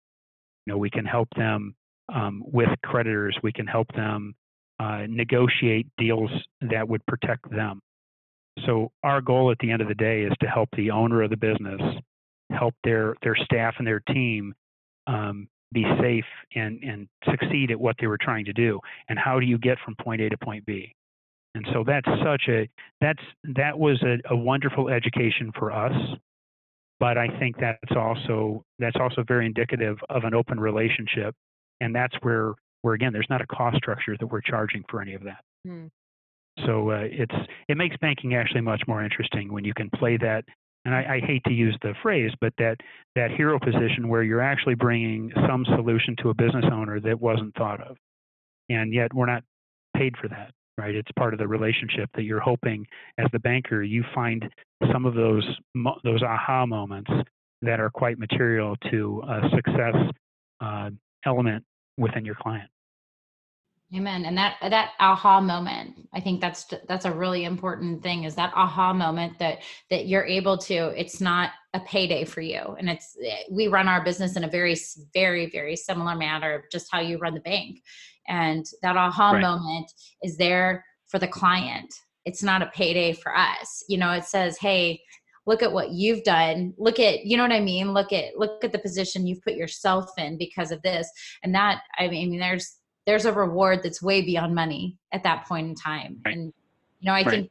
[0.66, 1.74] You know, we can help them
[2.14, 3.34] um, with creditors.
[3.42, 4.34] We can help them
[4.78, 7.80] uh, negotiate deals that would protect them.
[8.66, 11.30] So our goal at the end of the day is to help the owner of
[11.30, 11.80] the business,
[12.52, 14.52] help their their staff and their team
[15.06, 16.24] um, be safe
[16.54, 18.80] and, and succeed at what they were trying to do.
[19.08, 20.94] And how do you get from point A to point B?
[21.54, 22.68] And so that's such a
[23.00, 23.22] that's
[23.56, 25.92] that was a, a wonderful education for us.
[26.98, 31.34] But I think that's also that's also very indicative of an open relationship.
[31.80, 35.14] And that's where where again there's not a cost structure that we're charging for any
[35.14, 35.44] of that.
[35.66, 35.90] Mm.
[36.66, 37.34] So uh, it's
[37.68, 40.44] it makes banking actually much more interesting when you can play that
[40.84, 42.76] and I, I, hate to use the phrase, but that
[43.16, 47.54] that hero position where you're actually bringing some solution to a business owner that wasn't
[47.56, 47.96] thought of,
[48.68, 49.42] and yet we're not
[49.96, 50.94] paid for that, right?
[50.94, 52.86] It's part of the relationship that you're hoping
[53.18, 54.44] as the banker you find
[54.92, 55.46] some of those
[56.02, 57.10] those aha moments
[57.62, 59.94] that are quite material to a success
[60.60, 60.90] uh,
[61.24, 61.64] element
[61.96, 62.68] within your client.
[63.92, 64.24] Amen.
[64.24, 68.52] And that that aha moment, I think that's that's a really important thing is that
[68.56, 69.58] aha moment that
[69.90, 73.16] that you're able to it's not a payday for you and it's
[73.50, 74.76] we run our business in a very
[75.12, 77.82] very very similar manner just how you run the bank.
[78.26, 79.42] And that aha right.
[79.42, 81.92] moment is there for the client.
[82.24, 83.84] It's not a payday for us.
[83.88, 85.02] You know, it says, "Hey,
[85.46, 88.64] look at what you've done look at you know what i mean look at look
[88.64, 91.06] at the position you've put yourself in because of this
[91.42, 95.68] and that i mean there's there's a reward that's way beyond money at that point
[95.68, 96.20] in time.
[96.24, 96.36] Right.
[96.36, 96.52] and
[97.00, 97.30] you know i right.
[97.30, 97.50] think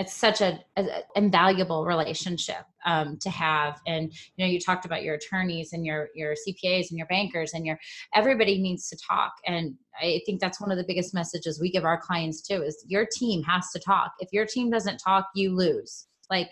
[0.00, 3.80] it's such a, a invaluable relationship um, to have.
[3.86, 7.52] And you know you talked about your attorneys and your your cpas and your bankers
[7.52, 7.78] and your
[8.14, 9.34] everybody needs to talk.
[9.46, 12.82] And i think that's one of the biggest messages we give our clients too is
[12.88, 14.12] your team has to talk.
[14.20, 16.48] If your team doesn't talk you lose like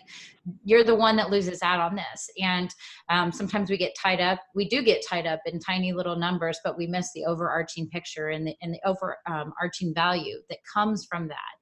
[0.63, 2.29] you're the one that loses out on this.
[2.41, 2.73] And
[3.09, 6.59] um, sometimes we get tied up we do get tied up in tiny little numbers
[6.63, 11.05] but we miss the overarching picture and the, and the overarching um, value that comes
[11.05, 11.59] from that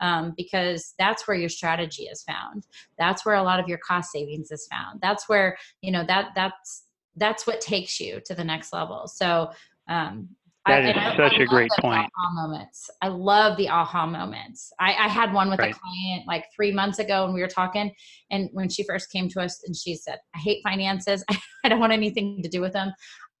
[0.00, 2.66] um, because that's where your strategy is found.
[2.98, 5.00] That's where a lot of your cost savings is found.
[5.00, 6.84] That's where you know that that's
[7.16, 9.06] that's what takes you to the next level.
[9.06, 9.50] So
[9.88, 10.28] um,
[10.66, 12.10] that I, is such I, I a great point.
[12.18, 12.90] Aha moments.
[13.00, 14.72] I love the aha moments.
[14.78, 15.74] I, I had one with right.
[15.74, 17.92] a client like three months ago, and we were talking.
[18.30, 21.24] And when she first came to us, and she said, "I hate finances.
[21.64, 22.92] I don't want anything to do with them."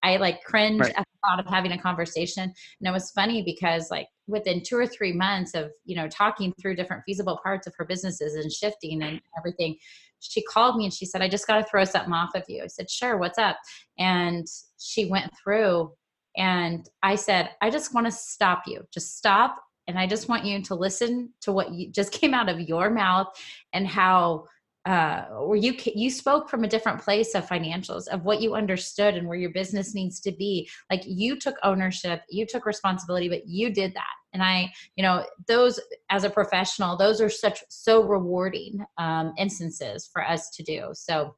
[0.02, 0.94] I like cringe right.
[0.96, 2.44] at the thought of having a conversation.
[2.44, 6.54] And it was funny because like within two or three months of you know talking
[6.60, 9.76] through different feasible parts of her businesses and shifting and everything,
[10.20, 12.62] she called me and she said, "I just got to throw something off of you."
[12.64, 13.58] I said, "Sure, what's up?"
[13.98, 14.46] And
[14.78, 15.92] she went through
[16.36, 18.86] and I said, I just want to stop you.
[18.92, 19.62] Just stop.
[19.86, 22.90] And I just want you to listen to what you just came out of your
[22.90, 23.28] mouth
[23.72, 24.44] and how
[24.86, 29.14] uh, where you you spoke from a different place of financials of what you understood
[29.14, 33.46] and where your business needs to be like you took ownership you took responsibility but
[33.46, 35.78] you did that and i you know those
[36.08, 41.36] as a professional those are such so rewarding um, instances for us to do so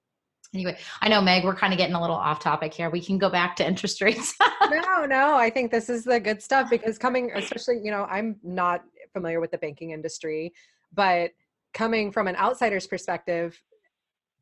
[0.55, 2.91] anyway i know meg we're kind of getting a little off topic here.
[2.91, 4.35] We can go back to interest rates.
[4.71, 8.37] No no i think this is the good stuff because coming especially you know i'm
[8.43, 10.53] not familiar with the banking industry
[10.93, 11.31] but
[11.75, 13.61] coming from an outsider's perspective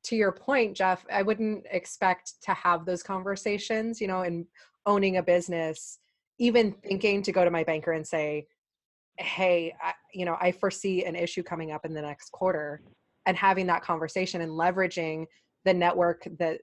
[0.04, 4.46] to your point jeff i wouldn't expect to have those conversations you know and
[4.86, 5.98] owning a business
[6.38, 8.46] even thinking to go to my banker and say
[9.18, 12.82] hey I, you know i foresee an issue coming up in the next quarter
[13.26, 15.26] and having that conversation and leveraging
[15.64, 16.60] the network that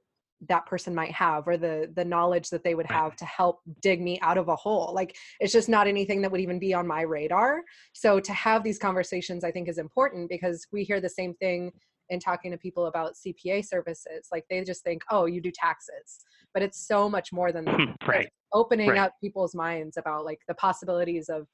[0.49, 4.01] that person might have or the the knowledge that they would have to help dig
[4.01, 6.85] me out of a hole like it's just not anything that would even be on
[6.85, 7.61] my radar.
[7.93, 11.71] So to have these conversations i think is important because we hear the same thing
[12.09, 16.19] in talking to people about cpa services like they just think oh you do taxes.
[16.53, 17.95] But it's so much more than that.
[18.07, 18.29] Right.
[18.53, 18.99] opening right.
[18.99, 21.47] up people's minds about like the possibilities of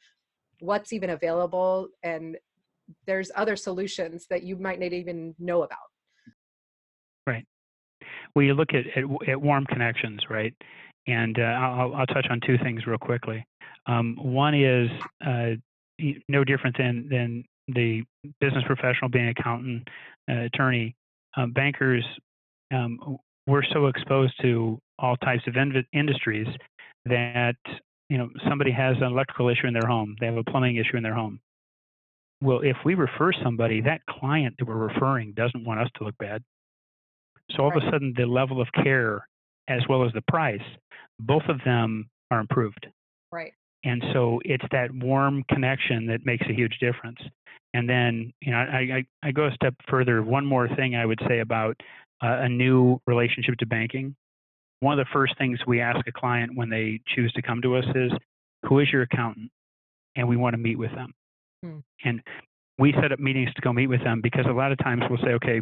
[0.60, 2.38] what's even available and
[3.08, 5.80] there's other solutions that you might not even know about.
[8.36, 10.54] Well, you look at, at, at warm connections, right?
[11.08, 13.46] And uh, I'll, I'll touch on two things real quickly.
[13.86, 14.90] Um, one is
[15.26, 15.52] uh,
[16.28, 18.04] no different than, than the
[18.40, 19.88] business professional being accountant,
[20.30, 20.96] uh, attorney,
[21.38, 22.06] um, bankers.
[22.74, 23.18] Um,
[23.48, 26.48] we're so exposed to all types of in- industries
[27.06, 27.56] that
[28.10, 30.98] you know somebody has an electrical issue in their home, they have a plumbing issue
[30.98, 31.40] in their home.
[32.42, 36.18] Well, if we refer somebody, that client that we're referring doesn't want us to look
[36.18, 36.44] bad.
[37.52, 37.78] So all right.
[37.78, 39.28] of a sudden, the level of care
[39.68, 40.62] as well as the price,
[41.20, 42.88] both of them are improved.
[43.32, 43.54] Right.
[43.84, 47.20] And so it's that warm connection that makes a huge difference.
[47.74, 50.22] And then, you know, I, I, I go a step further.
[50.24, 51.76] One more thing I would say about
[52.24, 54.16] uh, a new relationship to banking.
[54.80, 57.76] One of the first things we ask a client when they choose to come to
[57.76, 58.12] us is,
[58.66, 59.50] who is your accountant?
[60.16, 61.14] And we want to meet with them.
[61.64, 61.80] Hmm.
[62.06, 62.22] And
[62.78, 65.20] we set up meetings to go meet with them because a lot of times we'll
[65.20, 65.62] say, okay,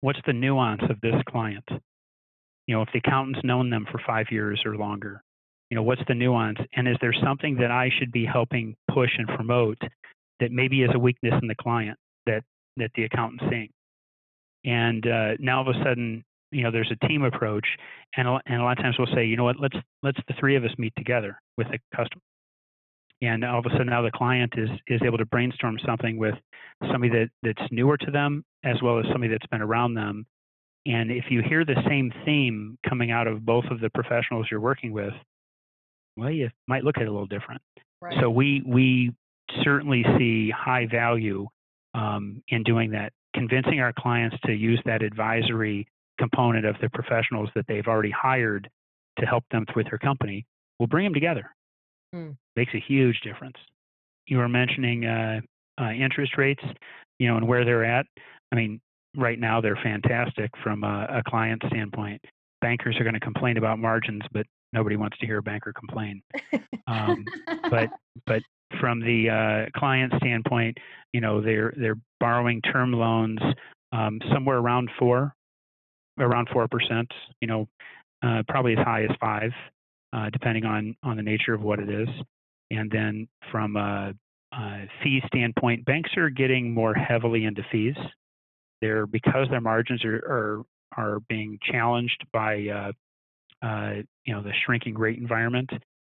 [0.00, 1.64] what's the nuance of this client?
[2.66, 5.22] You know, if the accountant's known them for five years or longer,
[5.70, 6.58] you know, what's the nuance?
[6.74, 9.78] And is there something that I should be helping push and promote
[10.40, 12.42] that maybe is a weakness in the client that
[12.76, 13.70] that the accountant's seeing?
[14.64, 17.66] And uh, now all of a sudden, you know, there's a team approach,
[18.16, 20.34] and a, and a lot of times we'll say, you know what, let's let's the
[20.38, 22.22] three of us meet together with the customer
[23.22, 26.34] and all of a sudden now the client is is able to brainstorm something with
[26.90, 30.26] somebody that that's newer to them as well as somebody that's been around them
[30.86, 34.60] and if you hear the same theme coming out of both of the professionals you're
[34.60, 35.12] working with
[36.16, 37.60] well you might look at it a little different
[38.00, 38.16] right.
[38.20, 39.12] so we we
[39.62, 41.46] certainly see high value
[41.94, 45.86] um, in doing that convincing our clients to use that advisory
[46.18, 48.68] component of the professionals that they've already hired
[49.18, 50.44] to help them with their company,
[50.78, 51.50] we'll bring them together.
[52.12, 52.30] Hmm.
[52.56, 53.56] Makes a huge difference.
[54.26, 55.40] You were mentioning uh,
[55.80, 56.62] uh, interest rates,
[57.18, 58.06] you know, and where they're at.
[58.52, 58.80] I mean,
[59.16, 62.20] right now they're fantastic from a, a client standpoint.
[62.60, 66.22] Bankers are going to complain about margins, but nobody wants to hear a banker complain.
[66.86, 67.24] Um,
[67.70, 67.88] but
[68.26, 68.42] but
[68.80, 70.76] from the uh, client standpoint,
[71.12, 73.38] you know, they're they're borrowing term loans
[73.92, 75.34] um, somewhere around four,
[76.18, 77.10] around four percent.
[77.40, 77.68] You know,
[78.22, 79.52] uh, probably as high as five,
[80.12, 82.08] uh, depending on on the nature of what it is.
[82.70, 84.12] And then from a,
[84.52, 87.96] a fee standpoint, banks are getting more heavily into fees.
[88.80, 90.62] They're because their margins are are,
[90.96, 92.92] are being challenged by uh,
[93.66, 93.94] uh,
[94.24, 95.70] you know the shrinking rate environment.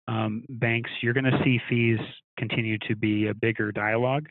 [0.09, 1.99] Um, banks, you're going to see fees
[2.39, 4.29] continue to be a bigger dialogue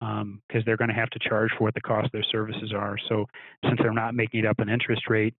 [0.00, 2.72] because um, they're going to have to charge for what the cost of their services
[2.74, 2.96] are.
[3.08, 3.26] So
[3.66, 5.34] since they're not making it up an interest rate,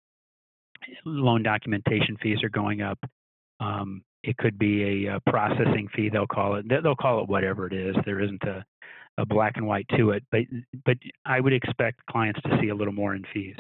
[1.03, 2.99] loan documentation fees are going up.
[3.62, 6.09] Um, it could be a, a, processing fee.
[6.09, 6.66] They'll call it.
[6.68, 7.95] They'll call it whatever it is.
[8.05, 8.64] There isn't a,
[9.18, 10.24] a black and white to it.
[10.32, 10.41] But
[10.86, 13.55] but I would expect clients to see a little more in fees.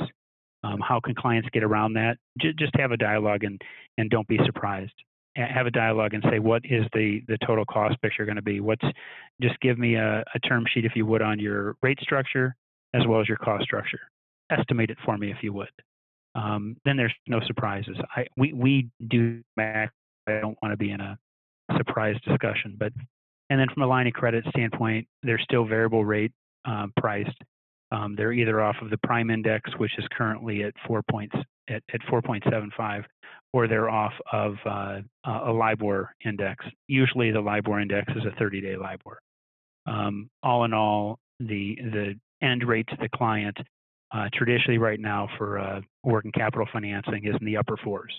[0.63, 2.17] Um, how can clients get around that?
[2.39, 3.61] J- just have a dialogue and
[3.97, 4.93] and don't be surprised.
[5.35, 8.59] Have a dialogue and say what is the the total cost picture going to be?
[8.59, 8.85] What's
[9.41, 12.55] just give me a, a term sheet if you would on your rate structure
[12.93, 14.01] as well as your cost structure.
[14.51, 15.69] Estimate it for me if you would.
[16.35, 17.97] Um, then there's no surprises.
[18.15, 19.41] I we we do.
[19.57, 19.89] I
[20.27, 21.17] don't want to be in a
[21.77, 22.93] surprise discussion, but
[23.49, 26.31] and then from a line of credit standpoint, they're still variable rate
[26.65, 27.37] um, priced.
[27.91, 31.35] Um, they're either off of the prime index, which is currently at four points
[31.67, 33.03] at, at 4.75,
[33.53, 36.65] or they're off of uh, a LIBOR index.
[36.87, 39.19] Usually, the LIBOR index is a 30-day LIBOR.
[39.85, 43.57] Um, all in all, the the end rate to the client
[44.13, 48.13] uh, traditionally right now for uh, working capital financing is in the upper fours.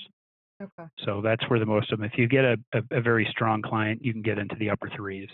[0.63, 0.89] Okay.
[1.05, 2.09] So that's where the most of them.
[2.11, 4.89] If you get a, a, a very strong client, you can get into the upper
[4.97, 5.29] threes.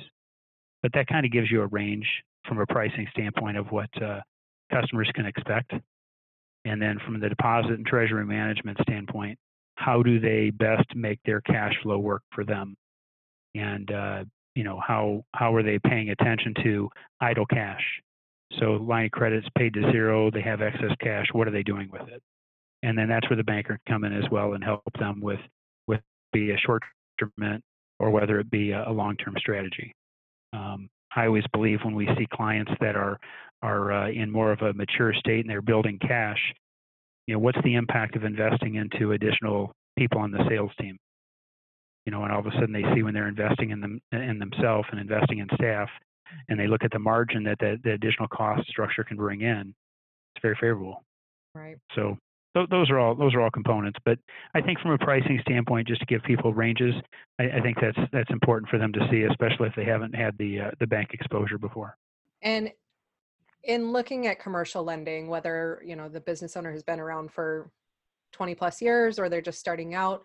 [0.82, 2.06] But that kind of gives you a range
[2.46, 4.20] from a pricing standpoint of what uh,
[4.72, 5.72] customers can expect.
[6.64, 9.38] And then from the deposit and treasury management standpoint,
[9.76, 12.74] how do they best make their cash flow work for them?
[13.54, 16.88] And uh, you know how how are they paying attention to
[17.20, 17.82] idle cash?
[18.61, 21.26] So line of credit's paid to zero, they have excess cash.
[21.32, 22.22] What are they doing with it?
[22.82, 25.40] And then that's where the banker can come in as well and help them with
[25.86, 26.00] with
[26.32, 26.82] be a short
[27.18, 27.62] term
[27.98, 29.92] or whether it be a, long term strategy.
[30.52, 33.18] Um, I always believe when we see clients that are
[33.62, 36.38] are uh, in more of a mature state and they're building cash,
[37.26, 40.96] you know, what's the impact of investing into additional people on the sales team?
[42.06, 44.38] You know, and all of a sudden they see when they're investing in them in
[44.38, 45.88] themselves and investing in staff,
[46.49, 49.74] and they look at the margin that the, the additional cost structure can bring in,
[50.35, 51.05] it's very favorable.
[51.55, 51.76] Right.
[51.95, 52.16] So
[52.55, 53.99] th- those are all those are all components.
[54.05, 54.18] But
[54.55, 56.95] I think from a pricing standpoint, just to give people ranges,
[57.39, 60.37] I, I think that's that's important for them to see, especially if they haven't had
[60.39, 61.97] the uh, the bank exposure before.
[62.43, 62.70] And
[63.64, 67.70] in looking at commercial lending, whether you know the business owner has been around for
[68.33, 70.24] 20 plus years or they're just starting out,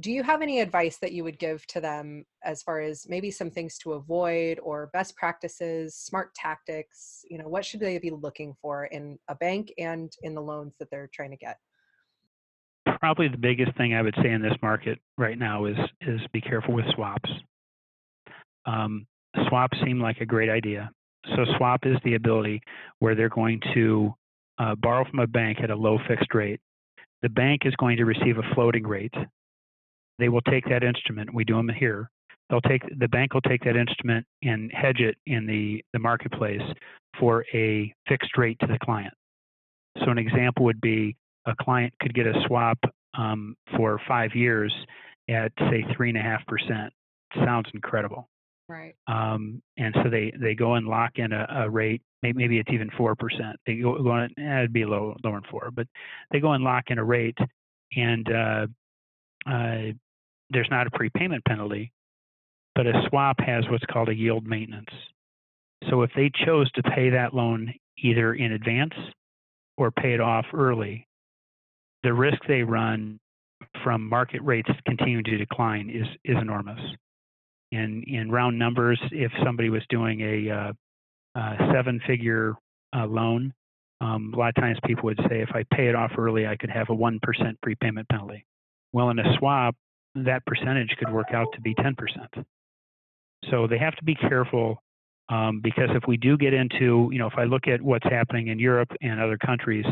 [0.00, 3.30] do you have any advice that you would give to them as far as maybe
[3.30, 7.24] some things to avoid or best practices smart tactics?
[7.30, 10.74] You know what should they be looking for in a bank and in the loans
[10.78, 11.58] that they're trying to get?
[13.00, 16.40] Probably the biggest thing i would say in this market right now is is be
[16.40, 17.30] careful with swaps.
[18.66, 19.06] Um,
[19.48, 20.90] swaps seem like a great idea.
[21.34, 22.60] So swap is the ability
[22.98, 24.14] where they're going to
[24.58, 26.60] uh, borrow from a bank at a low fixed rate.
[27.22, 29.14] The bank is going to receive a floating rate
[30.18, 31.32] they will take that instrument.
[31.34, 32.10] We do them here.
[32.48, 36.62] They'll take the bank will take that instrument and hedge it in the, the marketplace
[37.18, 39.12] for a fixed rate to the client.
[40.04, 42.78] So an example would be a client could get a swap
[43.18, 44.72] um, for five years
[45.28, 46.92] at say three and a half percent.
[47.34, 48.28] Sounds incredible.
[48.68, 48.94] Right.
[49.06, 52.02] Um, and so they, they go and lock in a, a rate.
[52.22, 53.56] Maybe, maybe it's even four percent.
[53.66, 55.86] They go, go on, eh, it'd be low, lower than four, but
[56.32, 57.38] they go and lock in a rate,
[57.96, 58.66] and uh,
[59.48, 59.92] uh,
[60.50, 61.92] there's not a prepayment penalty,
[62.74, 64.90] but a swap has what's called a yield maintenance.
[65.90, 68.94] So if they chose to pay that loan either in advance
[69.76, 71.06] or pay it off early,
[72.02, 73.18] the risk they run
[73.82, 76.80] from market rates continuing to decline is is enormous.
[77.72, 80.72] In in round numbers, if somebody was doing a, uh,
[81.34, 82.54] a seven-figure
[82.96, 83.52] uh, loan,
[84.00, 86.56] um, a lot of times people would say, if I pay it off early, I
[86.56, 88.44] could have a one percent prepayment penalty.
[88.92, 89.74] Well, in a swap,
[90.24, 91.94] that percentage could work out to be 10%.
[93.50, 94.82] So they have to be careful
[95.28, 98.48] um, because if we do get into, you know, if I look at what's happening
[98.48, 99.84] in Europe and other countries,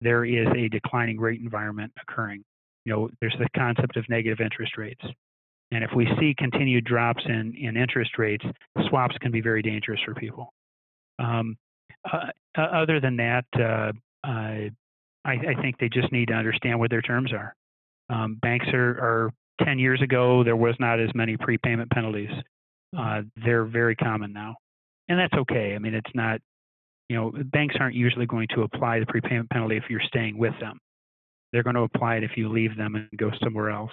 [0.00, 2.44] there is a declining rate environment occurring.
[2.84, 5.02] you know, there's the concept of negative interest rates.
[5.70, 8.44] And if we see continued drops in, in interest rates,
[8.88, 10.52] swaps can be very dangerous for people.
[11.18, 11.56] Um,
[12.12, 12.26] uh,
[12.58, 13.92] other than that, uh,
[14.24, 14.70] I,
[15.24, 17.54] I, think they just need to understand what their terms are.
[18.10, 19.30] Um, banks are, are
[19.64, 22.30] 10 years ago, there was not as many prepayment penalties.
[22.96, 24.56] Uh, they're very common now.
[25.08, 25.74] And that's okay.
[25.74, 26.40] I mean, it's not,
[27.08, 30.54] you know, banks aren't usually going to apply the prepayment penalty if you're staying with
[30.60, 30.78] them.
[31.52, 33.92] They're going to apply it if you leave them and go somewhere else.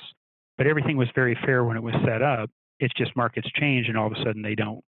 [0.57, 2.49] But everything was very fair when it was set up.
[2.79, 4.81] It's just markets change and all of a sudden they don't.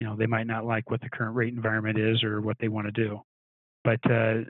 [0.00, 2.68] You know, they might not like what the current rate environment is or what they
[2.68, 3.20] want to do.
[3.84, 4.40] But uh,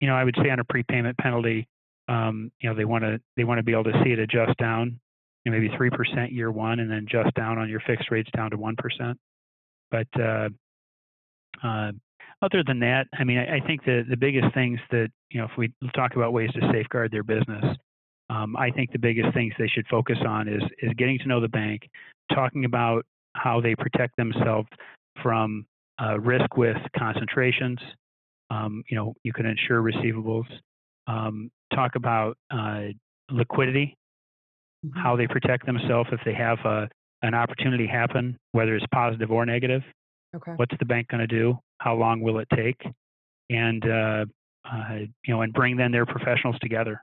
[0.00, 1.66] you know, I would say on a prepayment penalty,
[2.08, 4.56] um, you know, they want to they want to be able to see it adjust
[4.58, 4.98] down,
[5.44, 8.30] you know, maybe three percent year one, and then adjust down on your fixed rates
[8.34, 9.18] down to one percent.
[9.90, 10.48] But uh,
[11.62, 11.92] uh,
[12.42, 15.46] other than that, I mean, I, I, think the the biggest things that you know,
[15.46, 17.64] if we talk about ways to safeguard their business,
[18.30, 21.40] um, I think the biggest things they should focus on is is getting to know
[21.40, 21.88] the bank,
[22.32, 23.04] talking about
[23.34, 24.68] how they protect themselves
[25.22, 25.66] from
[26.02, 27.78] uh, risk with concentrations.
[28.50, 30.46] Um, you know, you can insure receivables.
[31.08, 32.88] Um, talk about uh,
[33.30, 33.96] liquidity,
[34.86, 35.00] mm-hmm.
[35.00, 36.88] how they protect themselves if they have a,
[37.22, 39.82] an opportunity happen, whether it's positive or negative.
[40.36, 40.52] Okay.
[40.56, 41.58] What's the bank going to do?
[41.78, 42.80] How long will it take?
[43.50, 44.24] And uh,
[44.70, 47.02] uh, you know, and bring then their professionals together.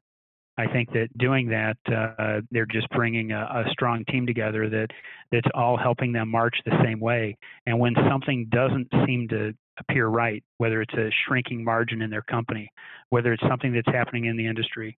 [0.58, 4.88] I think that doing that, uh, they're just bringing a, a, strong team together that
[5.32, 7.36] that's all helping them march the same way.
[7.66, 12.21] And when something doesn't seem to appear right, whether it's a shrinking margin in their
[12.21, 12.69] company,
[13.09, 14.97] whether it's something that's happening in the industry.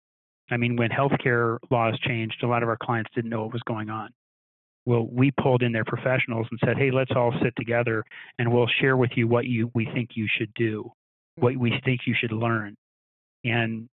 [0.50, 3.64] I mean, when healthcare laws changed, a lot of our clients didn't know what was
[3.64, 4.10] going on.
[4.86, 8.06] Well, we pulled in their professionals and said, "Hey, let's all sit together
[8.40, 10.90] and we'll share with you what you we think you should do,
[11.36, 11.62] what mm-hmm.
[11.62, 12.76] we think you should learn."
[13.44, 13.90] And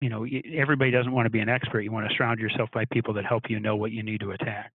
[0.00, 1.82] you know, everybody doesn't want to be an expert.
[1.82, 4.32] You want to surround yourself by people that help you know what you need to
[4.32, 4.72] attack.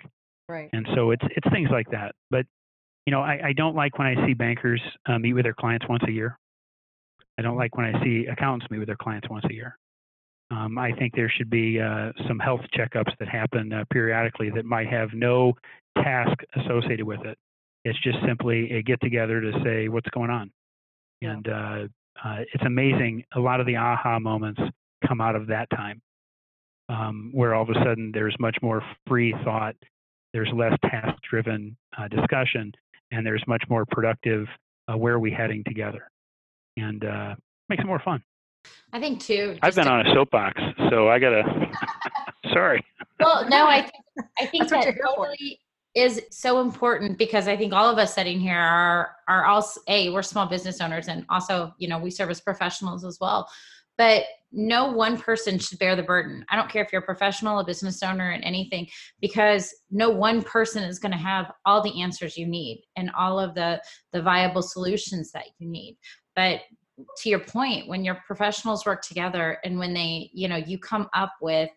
[0.49, 0.71] Right.
[0.73, 2.15] And so it's it's things like that.
[2.31, 2.47] But
[3.09, 5.89] you know, I, I don't like when I see bankers uh, meet with their clients
[5.89, 6.39] once a year.
[7.39, 9.79] I don't like when I see accountants meet with their clients once a year.
[10.51, 14.67] Um, I think there should be uh, some health checkups that happen uh, periodically that
[14.67, 15.55] might have no
[15.97, 17.39] task associated with it.
[17.87, 20.51] It's just simply a get together to say what's going on.
[21.23, 21.87] And uh,
[22.23, 23.25] uh, it's amazing.
[23.35, 24.61] A lot of the aha moments
[25.09, 26.03] come out of that time,
[26.91, 29.77] um, where all of a sudden there's much more free thought,
[30.35, 32.71] there's less task driven uh, discussion,
[33.13, 34.47] and there's much more productive
[34.91, 36.11] uh, where are we heading together.
[36.77, 37.35] And uh,
[37.69, 38.23] makes it more fun.
[38.93, 39.57] I think too.
[39.63, 41.43] I've been to, on a soapbox, so I gotta.
[42.53, 42.85] sorry.
[43.21, 43.91] Well, no, I
[44.39, 45.61] I think that totally
[45.95, 50.11] is so important because I think all of us sitting here are are also a
[50.11, 53.49] we're small business owners and also you know we serve as professionals as well
[53.97, 56.45] but no one person should bear the burden.
[56.49, 58.87] I don't care if you're a professional, a business owner, and anything,
[59.21, 63.39] because no one person is going to have all the answers you need and all
[63.39, 63.83] of the
[64.13, 65.99] the viable solutions that you need.
[66.35, 66.61] But
[67.19, 71.09] to your point, when your professionals work together and when they, you know, you come
[71.15, 71.71] up with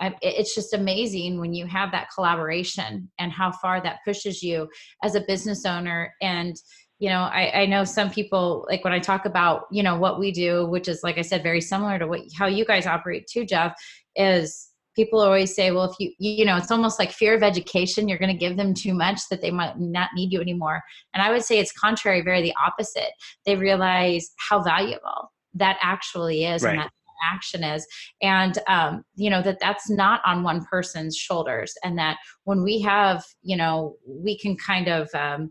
[0.00, 4.68] it's just amazing when you have that collaboration and how far that pushes you
[5.04, 6.56] as a business owner and
[7.04, 10.18] you know I, I know some people like when i talk about you know what
[10.18, 13.26] we do which is like i said very similar to what how you guys operate
[13.26, 13.74] too jeff
[14.16, 18.08] is people always say well if you you know it's almost like fear of education.
[18.08, 20.80] You're going to give them too much that they might not need you anymore.
[21.12, 23.12] And i would say it's contrary very the opposite.
[23.44, 26.72] They realize how valuable that actually is right.
[26.72, 26.90] and that
[27.24, 27.86] action is.
[28.22, 31.74] And um, you know that that's not on one person's shoulders.
[31.82, 35.50] And that when we have you know we can kind of um,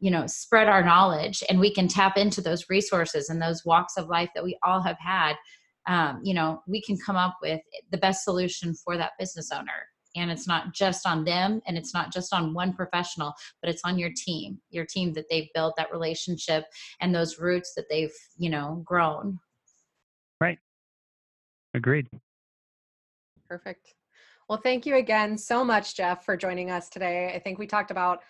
[0.00, 3.96] you know spread our knowledge and we can tap into those resources and those walks
[3.96, 5.36] of life that we all have had
[5.86, 9.86] um, you know we can come up with the best solution for that business owner.
[10.16, 13.32] And it's not just on them and it's not just on one professional
[13.62, 16.64] but it's on your team your team that they've built that relationship
[17.00, 19.38] and those roots that they've you know grown.
[20.40, 20.58] Right.
[21.74, 22.08] Agreed.
[23.48, 23.94] Perfect.
[24.48, 27.32] Well thank you again so much jeff for joining us today.
[27.32, 28.24] I think we talked about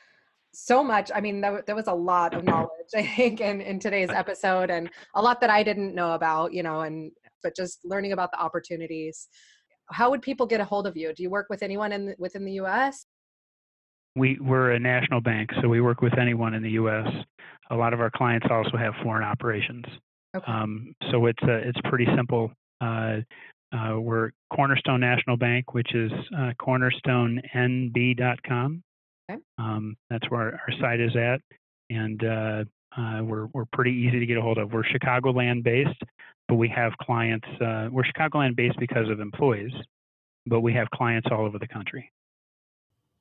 [0.53, 1.11] so much.
[1.15, 4.71] I mean, that, that was a lot of knowledge, I think, in, in today's episode,
[4.71, 8.31] and a lot that I didn't know about, you know, and but just learning about
[8.33, 9.29] the opportunities.
[9.91, 11.13] How would people get a hold of you?
[11.15, 13.07] Do you work with anyone in within the U.S.?
[14.17, 17.07] We we're a national bank, so we work with anyone in the U.S.
[17.71, 19.85] A lot of our clients also have foreign operations.
[20.37, 20.51] Okay.
[20.51, 22.53] Um, so it's it's pretty simple.
[22.81, 23.19] Uh,
[23.73, 28.83] uh, we're Cornerstone National Bank, which is uh, cornerstonenb.com.
[29.31, 29.41] Okay.
[29.59, 31.41] Um, that's where our, our, site is at,
[31.89, 32.65] and uh,
[32.97, 34.73] uh, we're we're pretty easy to get a hold of.
[34.73, 36.03] We're Chicagoland based,
[36.49, 37.47] but we have clients.
[37.61, 39.73] Uh, we're Chicagoland based because of employees,
[40.47, 42.11] but we have clients all over the country.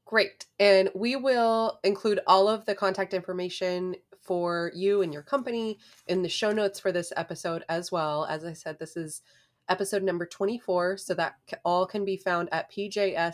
[0.05, 0.47] Great.
[0.59, 6.23] And we will include all of the contact information for you and your company in
[6.23, 8.25] the show notes for this episode as well.
[8.25, 9.21] As I said, this is
[9.69, 10.97] episode number 24.
[10.97, 13.31] So that all can be found at pjscpas.com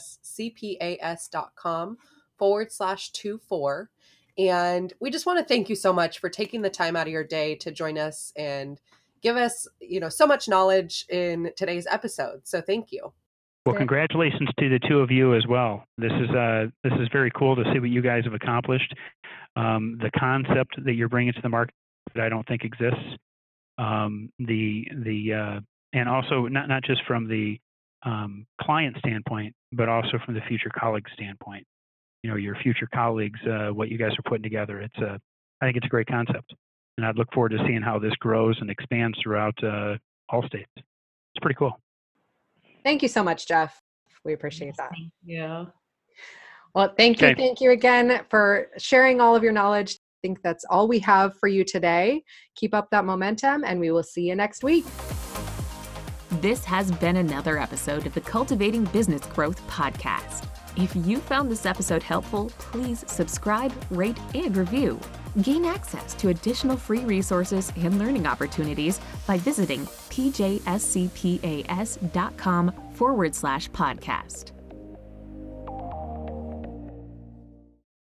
[2.37, 3.89] forward slash two four.
[4.37, 7.13] And we just want to thank you so much for taking the time out of
[7.13, 8.79] your day to join us and
[9.21, 12.41] give us, you know, so much knowledge in today's episode.
[12.43, 13.13] So thank you.
[13.65, 15.85] Well, congratulations to the two of you as well.
[15.97, 18.93] This is uh, this is very cool to see what you guys have accomplished.
[19.55, 21.73] Um, the concept that you're bringing to the market
[22.13, 22.99] that I don't think exists.
[23.79, 25.59] Um, the the uh,
[25.93, 27.59] and also not not just from the
[28.03, 31.65] um, client standpoint, but also from the future colleague standpoint.
[32.25, 34.81] You know, your future colleagues, uh, what you guys are putting together.
[34.81, 35.19] It's a,
[35.61, 36.55] I think it's a great concept,
[36.97, 39.97] and I'd look forward to seeing how this grows and expands throughout uh,
[40.29, 40.71] all states.
[40.75, 41.79] It's pretty cool.
[42.83, 43.79] Thank you so much, Jeff.
[44.23, 44.89] We appreciate that.
[44.89, 45.67] Thank you.
[46.73, 47.27] Well, thank you.
[47.27, 47.39] Okay.
[47.39, 49.91] Thank you again for sharing all of your knowledge.
[49.93, 52.23] I think that's all we have for you today.
[52.55, 54.85] Keep up that momentum, and we will see you next week.
[56.41, 60.47] This has been another episode of the Cultivating Business Growth podcast.
[60.77, 64.99] If you found this episode helpful, please subscribe, rate, and review.
[65.41, 70.63] Gain access to additional free resources and learning opportunities by visiting pjscpas.com
[72.93, 74.54] forward slash podcast.